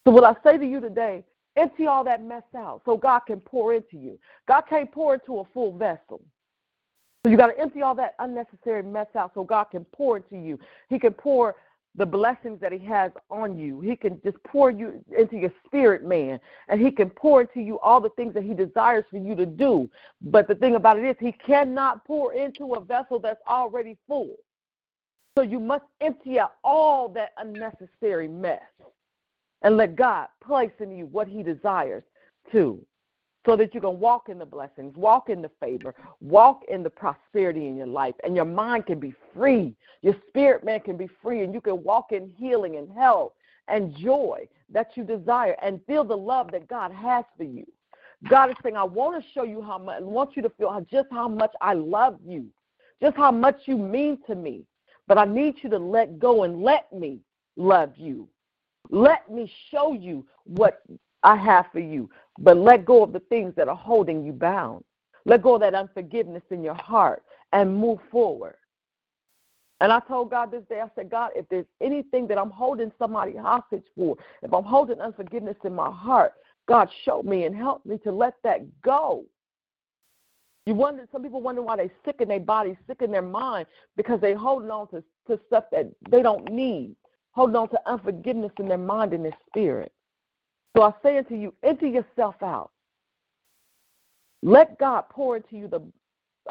So, 0.04 0.12
what 0.12 0.24
I 0.24 0.36
say 0.44 0.58
to 0.58 0.66
you 0.66 0.80
today, 0.80 1.24
empty 1.56 1.88
all 1.88 2.04
that 2.04 2.24
mess 2.24 2.44
out 2.56 2.82
so 2.86 2.98
God 2.98 3.22
can 3.28 3.40
pour 3.40 3.74
into 3.74 3.98
you. 3.98 4.20
God 4.48 4.62
can't 4.70 4.92
pour 4.92 5.16
into 5.16 5.40
a 5.40 5.46
full 5.54 5.78
vessel. 5.78 6.22
So, 7.26 7.32
you 7.32 7.38
got 7.38 7.48
to 7.48 7.60
empty 7.60 7.82
all 7.82 7.96
that 7.96 8.16
unnecessary 8.20 8.84
mess 8.84 9.08
out 9.16 9.32
so 9.34 9.44
God 9.44 9.66
can 9.66 9.86
pour 9.94 10.18
into 10.18 10.36
you. 10.36 10.60
He 10.90 11.00
can 11.00 11.14
pour 11.14 11.56
the 11.96 12.06
blessings 12.06 12.60
that 12.60 12.72
He 12.72 12.80
has 12.80 13.12
on 13.30 13.58
you. 13.58 13.80
He 13.80 13.96
can 13.96 14.20
just 14.24 14.42
pour 14.44 14.72
you 14.72 15.04
into 15.18 15.38
your 15.38 15.54
spirit, 15.66 16.04
man, 16.04 16.40
and 16.68 16.82
He 16.82 16.92
can 16.92 17.10
pour 17.10 17.42
into 17.42 17.62
you 17.62 17.80
all 17.80 18.02
the 18.02 18.10
things 18.10 18.34
that 18.34 18.44
He 18.44 18.54
desires 18.54 19.06
for 19.10 19.18
you 19.18 19.36
to 19.36 19.46
do. 19.46 19.90
But 20.22 20.48
the 20.48 20.56
thing 20.56 20.76
about 20.76 21.00
it 21.00 21.06
is, 21.06 21.16
He 21.20 21.32
cannot 21.32 22.04
pour 22.06 22.34
into 22.34 22.74
a 22.74 22.84
vessel 22.84 23.20
that's 23.20 23.42
already 23.48 23.96
full. 24.08 24.36
So 25.38 25.44
you 25.44 25.60
must 25.60 25.86
empty 26.02 26.40
out 26.40 26.56
all 26.64 27.10
that 27.10 27.32
unnecessary 27.38 28.28
mess 28.28 28.62
and 29.64 29.78
let 29.78 29.96
God 29.96 30.28
place 30.44 30.72
in 30.80 30.96
you 30.96 31.06
what 31.08 31.28
He 31.28 31.44
desires 31.44 32.04
to, 32.52 32.80
so 33.46 33.56
that 33.56 33.74
you 33.74 33.82
can 33.82 34.00
walk 34.00 34.30
in 34.30 34.38
the 34.40 34.46
blessings, 34.46 34.96
walk 34.96 35.30
in 35.30 35.42
the 35.42 35.52
favor, 35.60 35.96
walk 36.22 36.62
in 36.70 36.84
the 36.84 36.90
prosperity 36.90 37.68
in 37.68 37.76
your 37.76 37.88
life, 37.88 38.16
and 38.24 38.36
your 38.36 38.46
mind 38.46 38.86
can 38.86 39.00
be 39.00 39.14
free. 39.36 39.76
Your 40.02 40.16
spirit 40.28 40.64
man 40.64 40.82
can 40.82 40.98
be 40.98 41.10
free, 41.22 41.44
and 41.44 41.54
you 41.54 41.62
can 41.62 41.84
walk 41.84 42.12
in 42.12 42.32
healing 42.38 42.78
and 42.78 42.92
health 42.92 43.34
and 43.68 43.96
joy 43.96 44.48
that 44.70 44.92
you 44.96 45.04
desire 45.04 45.56
and 45.62 45.80
feel 45.88 46.04
the 46.04 46.16
love 46.16 46.52
that 46.52 46.68
God 46.68 46.92
has 46.92 47.24
for 47.38 47.44
you. 47.44 47.66
God 48.30 48.50
is 48.50 48.56
saying, 48.64 48.78
I 48.78 48.84
want 48.84 49.22
to 49.22 49.30
show 49.32 49.44
you 49.44 49.62
how 49.62 49.78
much, 49.78 49.98
I 49.98 50.04
want 50.04 50.36
you 50.36 50.42
to 50.44 50.50
feel 50.50 50.86
just 50.92 51.08
how 51.12 51.28
much 51.28 51.52
I 51.62 51.74
love 51.74 52.18
you, 52.26 52.48
just 53.02 53.18
how 53.18 53.32
much 53.32 53.62
you 53.66 53.78
mean 53.78 54.20
to 54.28 54.36
me. 54.36 54.66
But 55.08 55.18
I 55.18 55.26
need 55.26 55.56
you 55.62 55.70
to 55.70 55.78
let 55.78 56.20
go 56.20 56.44
and 56.44 56.62
let 56.62 56.92
me 56.94 57.20
love 57.58 57.94
you. 57.98 58.28
Let 58.94 59.28
me 59.28 59.52
show 59.72 59.94
you 59.94 60.24
what 60.44 60.84
I 61.24 61.36
have 61.36 61.66
for 61.72 61.80
you. 61.80 62.12
But 62.38 62.58
let 62.58 62.86
go 62.86 63.02
of 63.02 63.12
the 63.12 63.22
things 63.22 63.56
that 63.56 63.68
are 63.68 63.76
holding 63.76 64.24
you 64.24 64.32
bound. 64.32 64.84
Let 65.26 65.42
go 65.42 65.56
of 65.56 65.62
that 65.62 65.74
unforgiveness 65.74 66.44
in 66.52 66.62
your 66.62 66.76
heart 66.76 67.24
and 67.54 67.76
move 67.76 67.98
forward. 68.12 68.56
And 69.82 69.92
I 69.92 70.00
told 70.02 70.30
God 70.30 70.52
this 70.52 70.62
day, 70.70 70.80
I 70.80 70.90
said, 70.94 71.10
God, 71.10 71.32
if 71.36 71.50
there's 71.50 71.66
anything 71.82 72.28
that 72.28 72.38
I'm 72.38 72.52
holding 72.52 72.92
somebody 73.00 73.36
hostage 73.36 73.84
for, 73.96 74.16
if 74.44 74.54
I'm 74.54 74.64
holding 74.64 75.02
unforgiveness 75.02 75.58
in 75.66 75.74
my 75.74 75.90
heart, 75.90 76.34
God, 76.68 76.88
show 77.04 77.24
me 77.24 77.46
and 77.46 77.56
help 77.56 77.84
me 77.88 77.98
to 78.04 78.12
let 78.12 78.36
that 78.44 78.62
go. 78.84 79.26
You 80.68 80.76
wonder, 80.76 81.08
some 81.12 81.24
people 81.24 81.42
wonder 81.42 81.64
why 81.64 81.78
they 81.78 81.92
sick 82.06 82.18
in 82.20 82.28
their 82.28 82.40
body, 82.40 82.78
sick 82.86 83.02
in 83.02 83.12
their 83.12 83.24
mind, 83.24 83.66
because 83.98 84.22
they're 84.22 84.38
holding 84.38 84.70
on 84.70 84.88
to, 84.90 85.04
to 85.28 85.40
stuff 85.48 85.64
that 85.72 85.92
they 86.12 86.22
don't 86.22 86.52
need, 86.52 86.96
holding 87.34 87.56
on 87.56 87.70
to 87.70 87.80
unforgiveness 87.86 88.52
in 88.60 88.68
their 88.68 88.78
mind 88.78 89.14
and 89.14 89.26
their 89.26 89.38
spirit. 89.48 89.92
So 90.76 90.84
I 90.84 90.94
say 91.04 91.18
unto 91.18 91.36
you, 91.36 91.54
empty 91.64 91.90
yourself 91.90 92.36
out. 92.42 92.72
Let 94.42 94.78
God 94.80 95.06
pour 95.10 95.38
into 95.38 95.56
you 95.56 95.68
the 95.68 95.82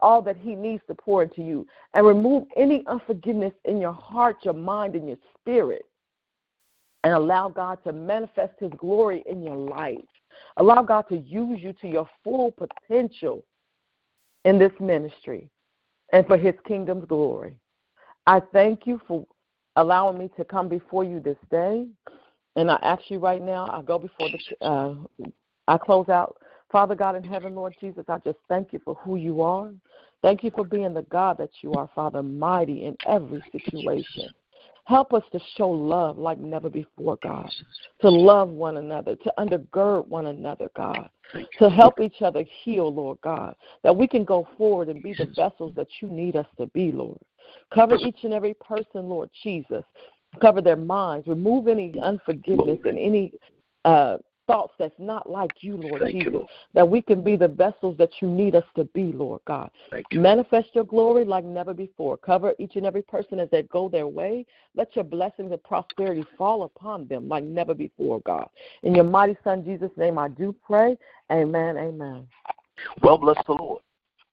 all 0.00 0.22
that 0.22 0.36
He 0.38 0.54
needs 0.54 0.82
to 0.88 0.94
pour 0.94 1.22
into 1.22 1.42
you, 1.42 1.66
and 1.94 2.06
remove 2.06 2.44
any 2.56 2.82
unforgiveness 2.86 3.52
in 3.66 3.78
your 3.78 3.92
heart, 3.92 4.38
your 4.42 4.54
mind, 4.54 4.94
and 4.94 5.06
your 5.06 5.18
spirit, 5.38 5.84
and 7.04 7.12
allow 7.12 7.50
God 7.50 7.78
to 7.84 7.92
manifest 7.92 8.54
His 8.58 8.72
glory 8.78 9.22
in 9.26 9.42
your 9.42 9.56
life. 9.56 9.98
Allow 10.56 10.82
God 10.82 11.04
to 11.10 11.18
use 11.18 11.60
you 11.62 11.74
to 11.74 11.88
your 11.88 12.08
full 12.24 12.52
potential 12.52 13.44
in 14.44 14.58
this 14.58 14.72
ministry 14.80 15.48
and 16.12 16.26
for 16.26 16.36
his 16.36 16.54
kingdom's 16.66 17.06
glory. 17.06 17.54
I 18.26 18.40
thank 18.52 18.86
you 18.86 19.00
for 19.08 19.26
allowing 19.76 20.18
me 20.18 20.30
to 20.36 20.44
come 20.44 20.68
before 20.68 21.04
you 21.04 21.20
this 21.20 21.38
day. 21.50 21.86
And 22.56 22.70
I 22.70 22.78
ask 22.82 23.02
you 23.08 23.18
right 23.18 23.40
now, 23.40 23.68
I 23.72 23.82
go 23.82 23.98
before 23.98 24.28
the, 24.28 24.66
uh, 24.66 24.94
I 25.68 25.78
close 25.78 26.08
out. 26.08 26.36
Father 26.70 26.94
God 26.94 27.16
in 27.16 27.24
heaven, 27.24 27.54
Lord 27.54 27.74
Jesus, 27.80 28.04
I 28.08 28.18
just 28.18 28.38
thank 28.48 28.72
you 28.72 28.80
for 28.84 28.94
who 28.96 29.16
you 29.16 29.42
are. 29.42 29.70
Thank 30.22 30.44
you 30.44 30.50
for 30.54 30.64
being 30.64 30.94
the 30.94 31.02
God 31.02 31.36
that 31.38 31.50
you 31.60 31.72
are, 31.74 31.90
Father, 31.94 32.22
mighty 32.22 32.84
in 32.86 32.96
every 33.06 33.42
situation. 33.52 34.30
Help 34.84 35.12
us 35.12 35.22
to 35.32 35.40
show 35.56 35.68
love 35.68 36.18
like 36.18 36.38
never 36.38 36.70
before, 36.70 37.18
God. 37.22 37.50
To 38.00 38.10
love 38.10 38.48
one 38.48 38.78
another, 38.78 39.16
to 39.16 39.32
undergird 39.38 40.06
one 40.08 40.26
another, 40.26 40.70
God. 40.76 41.08
To 41.58 41.70
help 41.70 42.00
each 42.00 42.20
other 42.20 42.44
heal, 42.62 42.92
Lord 42.92 43.18
God. 43.22 43.54
That 43.84 43.96
we 43.96 44.06
can 44.06 44.24
go 44.24 44.48
forward 44.58 44.88
and 44.88 45.02
be 45.02 45.14
the 45.14 45.26
vessels 45.26 45.72
that 45.76 45.88
you 46.00 46.08
need 46.08 46.36
us 46.36 46.46
to 46.58 46.66
be, 46.68 46.90
Lord. 46.92 47.18
Cover 47.74 47.96
each 47.96 48.18
and 48.24 48.32
every 48.32 48.54
person, 48.54 49.08
Lord 49.08 49.30
Jesus. 49.42 49.84
Cover 50.40 50.60
their 50.60 50.76
minds. 50.76 51.26
Remove 51.26 51.68
any 51.68 51.94
unforgiveness 52.00 52.78
and 52.84 52.98
any 52.98 53.32
uh, 53.84 54.16
thoughts 54.46 54.74
that's 54.78 54.98
not 54.98 55.28
like 55.28 55.50
you, 55.60 55.76
Lord 55.76 56.02
Thank 56.02 56.14
Jesus. 56.14 56.26
you, 56.26 56.38
Lord. 56.38 56.48
That 56.74 56.88
we 56.88 57.02
can 57.02 57.22
be 57.22 57.36
the 57.36 57.48
vessels 57.48 57.96
that 57.98 58.10
you 58.20 58.28
need 58.28 58.54
us 58.54 58.64
to 58.76 58.84
be, 58.84 59.12
Lord 59.12 59.40
God. 59.46 59.70
Thank 59.90 60.06
you. 60.10 60.20
Manifest 60.20 60.68
your 60.74 60.84
glory 60.84 61.24
like 61.24 61.44
never 61.44 61.74
before. 61.74 62.16
Cover 62.16 62.54
each 62.58 62.76
and 62.76 62.86
every 62.86 63.02
person 63.02 63.38
as 63.40 63.48
they 63.50 63.62
go 63.64 63.88
their 63.88 64.08
way. 64.08 64.46
Let 64.74 64.94
your 64.96 65.04
blessings 65.04 65.52
and 65.52 65.62
prosperity 65.62 66.24
fall 66.36 66.64
upon 66.64 67.06
them 67.08 67.28
like 67.28 67.44
never 67.44 67.74
before, 67.74 68.20
God. 68.20 68.48
In 68.82 68.94
your 68.94 69.04
mighty 69.04 69.36
Son, 69.44 69.64
Jesus' 69.64 69.90
name, 69.96 70.18
I 70.18 70.28
do 70.28 70.54
pray. 70.64 70.96
Amen. 71.30 71.76
Amen. 71.76 72.26
Well, 73.02 73.18
bless 73.18 73.38
the 73.46 73.52
Lord. 73.52 73.82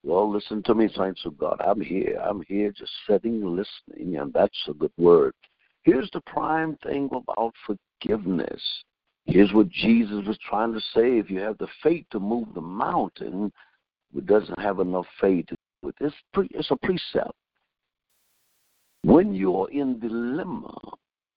Well, 0.02 0.30
listen 0.30 0.62
to 0.64 0.74
me, 0.74 0.88
saints 0.96 1.22
of 1.26 1.36
God. 1.36 1.60
I'm 1.60 1.80
here. 1.80 2.18
I'm 2.24 2.42
here 2.48 2.72
just 2.72 2.92
sitting, 3.08 3.42
listening, 3.44 4.16
and 4.16 4.32
that's 4.32 4.58
a 4.68 4.72
good 4.72 4.92
word. 4.96 5.34
Here's 5.82 6.10
the 6.12 6.22
prime 6.22 6.76
thing 6.82 7.10
about 7.12 7.54
forgiveness. 7.66 8.62
Here's 9.26 9.52
what 9.52 9.68
Jesus 9.68 10.26
was 10.26 10.38
trying 10.48 10.72
to 10.72 10.80
say. 10.80 11.18
If 11.18 11.30
you 11.30 11.40
have 11.40 11.58
the 11.58 11.68
faith 11.82 12.06
to 12.12 12.20
move 12.20 12.48
the 12.54 12.60
mountain, 12.60 13.52
but 14.12 14.26
doesn't 14.26 14.58
have 14.58 14.80
enough 14.80 15.06
faith 15.20 15.46
it, 15.50 15.58
it's, 16.00 16.16
it's 16.34 16.70
a 16.70 16.76
precept. 16.76 17.32
When 19.02 19.34
you're 19.34 19.70
in 19.70 19.98
dilemma, 19.98 20.76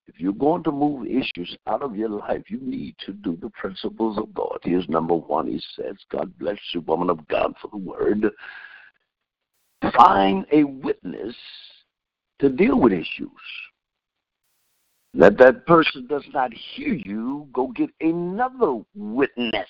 if 0.06 0.20
you're 0.20 0.32
going 0.32 0.62
to 0.64 0.72
move 0.72 1.06
issues 1.06 1.56
out 1.66 1.82
of 1.82 1.96
your 1.96 2.10
life, 2.10 2.42
you 2.48 2.60
need 2.60 2.94
to 3.06 3.12
do 3.12 3.36
the 3.40 3.50
principles 3.50 4.18
of 4.18 4.32
God. 4.34 4.58
Here's 4.62 4.88
number 4.88 5.14
one. 5.14 5.46
He 5.46 5.62
says, 5.76 5.96
God 6.10 6.36
bless 6.38 6.58
you, 6.72 6.82
woman 6.82 7.08
of 7.08 7.26
God, 7.28 7.54
for 7.60 7.68
the 7.68 7.78
word. 7.78 8.30
Find 9.96 10.46
a 10.52 10.64
witness 10.64 11.34
to 12.40 12.48
deal 12.50 12.78
with 12.78 12.92
issues. 12.92 13.30
That 15.14 15.38
that 15.38 15.66
person 15.66 16.06
does 16.08 16.24
not 16.32 16.52
hear 16.52 16.92
you, 16.92 17.48
go 17.52 17.68
get 17.68 17.90
another 18.00 18.80
witness. 18.94 19.68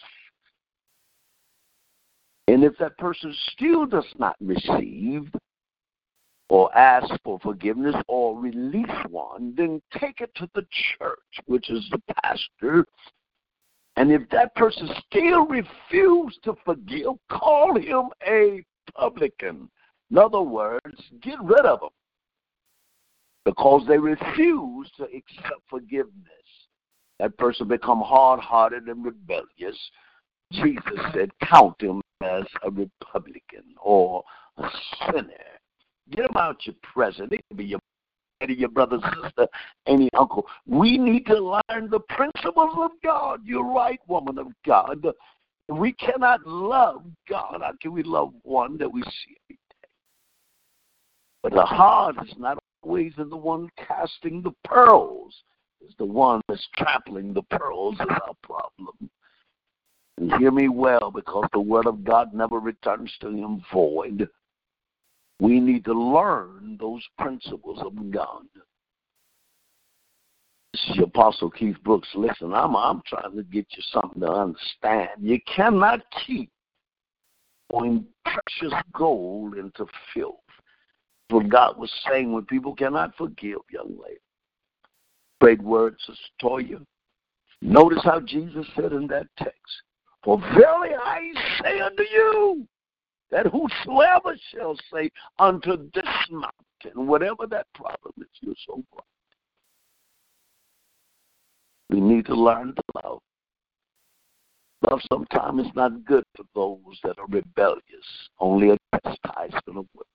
And 2.49 2.65
if 2.65 2.77
that 2.79 2.97
person 2.99 3.35
still 3.53 3.87
does 3.87 4.07
not 4.19 4.37
receive, 4.41 5.31
or 6.49 6.77
ask 6.77 7.13
for 7.25 7.39
forgiveness 7.41 7.97
or 8.07 8.39
release 8.39 8.87
one, 9.09 9.55
then 9.57 9.81
take 9.99 10.21
it 10.21 10.31
to 10.37 10.49
the 10.55 10.67
church, 10.99 11.19
which 11.47 11.71
is 11.71 11.89
the 11.91 12.01
pastor. 12.23 12.87
And 13.97 14.11
if 14.11 14.29
that 14.31 14.55
person 14.55 14.89
still 15.07 15.47
refuses 15.47 16.39
to 16.45 16.55
forgive, 16.65 17.13
call 17.31 17.79
him 17.79 18.11
a 18.27 18.65
publican. 18.95 19.69
In 20.11 20.19
other 20.19 20.43
words, 20.43 21.01
get 21.23 21.41
rid 21.43 21.65
of 21.65 21.81
them 21.81 21.91
because 23.45 23.87
they 23.87 23.99
refuse 23.99 24.91
to 24.97 25.05
accept 25.05 25.63
forgiveness. 25.69 26.13
That 27.21 27.37
person 27.39 27.69
become 27.69 28.01
hard-hearted 28.01 28.85
and 28.89 29.05
rebellious. 29.05 29.79
Jesus 30.53 31.01
said, 31.13 31.31
count 31.43 31.81
him 31.81 32.03
as 32.23 32.45
a 32.63 32.71
Republican 32.71 33.65
or 33.81 34.25
a 34.59 34.69
sinner. 35.07 35.54
Get 36.11 36.23
them 36.27 36.37
out 36.37 36.67
your 36.67 36.75
present. 36.83 37.33
It 37.33 37.41
could 37.49 37.57
be 37.57 37.65
your 37.65 37.81
daddy, 38.41 38.55
your 38.55 38.69
brother, 38.69 38.99
sister, 39.23 39.49
any 39.87 40.09
uncle. 40.17 40.47
We 40.67 40.99
need 40.99 41.27
to 41.27 41.39
learn 41.41 41.91
the 41.91 42.01
principles 42.09 42.75
of 42.77 42.91
God. 43.03 43.41
You're 43.45 43.65
right, 43.73 44.01
woman 44.07 44.39
of 44.39 44.49
God. 44.67 45.07
We 45.69 45.93
cannot 45.95 46.47
love 46.47 47.05
God. 47.29 47.63
Can 47.81 47.93
we 47.93 48.03
love 48.03 48.35
one 48.43 48.77
that 48.79 48.93
we 48.93 49.03
see 49.03 49.37
every 49.49 49.59
day? 49.71 49.89
But 51.43 51.55
the 51.55 51.63
heart 51.63 52.17
is 52.27 52.35
not 52.39 52.59
always 52.83 53.13
in 53.17 53.31
the 53.31 53.37
one 53.37 53.71
casting 53.79 54.43
the 54.43 54.53
pearls. 54.65 55.35
It's 55.81 55.95
the 55.97 56.05
one 56.05 56.43
that's 56.49 56.67
trampling 56.77 57.33
the 57.33 57.43
pearls 57.43 57.95
is 57.95 58.07
our 58.09 58.35
problem. 58.43 59.11
And 60.19 60.33
hear 60.35 60.51
me 60.51 60.69
well, 60.69 61.11
because 61.11 61.47
the 61.53 61.61
word 61.61 61.87
of 61.87 62.05
God 62.05 62.33
never 62.35 62.61
returns 62.61 63.13
to 63.21 63.29
him 63.29 63.63
void. 63.73 64.29
We 65.45 65.61
need 65.61 65.85
to 65.85 65.93
learn 65.93 66.79
those 66.81 67.03
principles 67.19 67.79
of 67.85 68.11
God. 68.11 68.47
This 70.73 70.83
is 70.89 71.03
Apostle 71.03 71.51
Keith 71.51 71.77
Brooks. 71.85 72.09
Listen, 72.15 72.55
I'm 72.55 72.75
I'm 72.75 73.03
trying 73.07 73.37
to 73.37 73.43
get 73.43 73.67
you 73.77 73.83
something 73.93 74.23
to 74.23 74.33
understand. 74.33 75.11
You 75.21 75.39
cannot 75.55 76.01
keep 76.27 76.51
pouring 77.71 78.07
precious 78.25 78.73
gold 78.95 79.59
into 79.59 79.85
filth. 80.15 80.37
What 81.29 81.51
God 81.51 81.77
was 81.77 81.93
saying 82.09 82.33
when 82.33 82.47
people 82.47 82.75
cannot 82.75 83.15
forgive, 83.15 83.59
young 83.71 83.99
lady. 84.03 84.21
Great 85.43 85.61
words, 85.61 85.99
Sister 86.07 86.23
Toya. 86.43 86.87
Notice 87.61 88.03
how 88.03 88.21
Jesus 88.21 88.67
said 88.75 88.95
in 88.95 89.07
that 89.09 89.27
text, 89.37 89.59
For 90.23 90.39
verily 90.39 90.95
I 90.99 91.33
say 91.63 91.81
unto 91.81 92.03
you, 92.03 92.67
that 93.35 93.47
whosoever 93.47 94.37
shall 94.53 94.77
say 94.93 95.11
unto 95.41 95.91
this 95.93 96.05
mountain, 96.31 97.07
whatever 97.09 97.49
that 97.49 97.67
problem 97.75 98.15
is, 98.19 98.29
you're 98.41 98.55
so 98.65 98.77
right. 98.95 99.03
We 101.91 102.01
need 102.01 102.27
to 102.27 102.35
learn 102.35 102.77
to 102.77 102.83
love. 103.03 103.19
Love 104.89 105.01
sometimes 105.11 105.67
is 105.67 105.73
not 105.75 106.05
good 106.05 106.23
for 106.37 106.45
those 106.55 107.01
that 107.03 107.19
are 107.19 107.27
rebellious, 107.27 107.83
only 108.39 108.71
a 108.71 108.79
chastisement 109.03 109.79
of 109.79 109.87
will. 109.97 110.07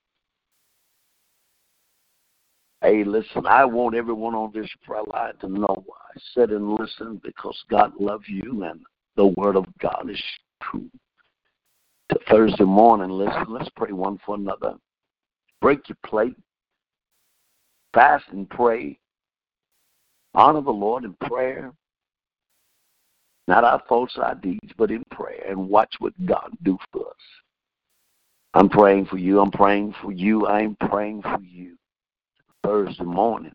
Hey, 2.80 3.04
listen, 3.04 3.44
I 3.46 3.66
want 3.66 3.94
everyone 3.94 4.34
on 4.34 4.50
this 4.54 4.70
prayer 4.82 5.02
line 5.12 5.36
to 5.42 5.48
know 5.48 5.84
I 5.90 6.18
sit 6.34 6.48
and 6.48 6.72
listen 6.72 7.20
because 7.22 7.62
God 7.68 7.92
loves 8.00 8.24
you 8.28 8.62
and 8.64 8.80
the 9.16 9.26
word 9.26 9.56
of 9.56 9.66
God 9.78 10.08
is 10.08 10.22
true. 10.62 10.88
Thursday 12.28 12.64
morning, 12.64 13.10
listen, 13.10 13.46
let's 13.48 13.70
pray 13.76 13.92
one 13.92 14.18
for 14.24 14.34
another. 14.34 14.74
Break 15.60 15.88
your 15.88 15.98
plate. 16.06 16.36
Fast 17.92 18.24
and 18.30 18.48
pray. 18.48 18.98
Honor 20.34 20.60
the 20.60 20.70
Lord 20.70 21.04
in 21.04 21.14
prayer. 21.26 21.72
Not 23.48 23.64
our 23.64 23.82
our 23.90 24.34
deeds, 24.36 24.72
but 24.76 24.90
in 24.90 25.02
prayer. 25.10 25.44
And 25.48 25.68
watch 25.68 25.92
what 25.98 26.12
God 26.24 26.50
do 26.62 26.78
for 26.92 27.08
us. 27.08 27.16
I'm 28.54 28.68
praying 28.68 29.06
for 29.06 29.18
you. 29.18 29.40
I'm 29.40 29.50
praying 29.50 29.94
for 30.02 30.12
you. 30.12 30.46
I'm 30.46 30.76
praying 30.88 31.22
for 31.22 31.40
you. 31.42 31.76
Thursday 32.64 33.04
morning. 33.04 33.52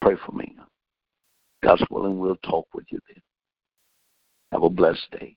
Pray 0.00 0.16
for 0.26 0.32
me. 0.32 0.56
God's 1.62 1.84
willing, 1.90 2.18
we'll 2.18 2.36
talk 2.36 2.66
with 2.74 2.84
you 2.90 2.98
then. 3.08 3.22
Have 4.52 4.64
a 4.64 4.70
blessed 4.70 5.06
day. 5.12 5.36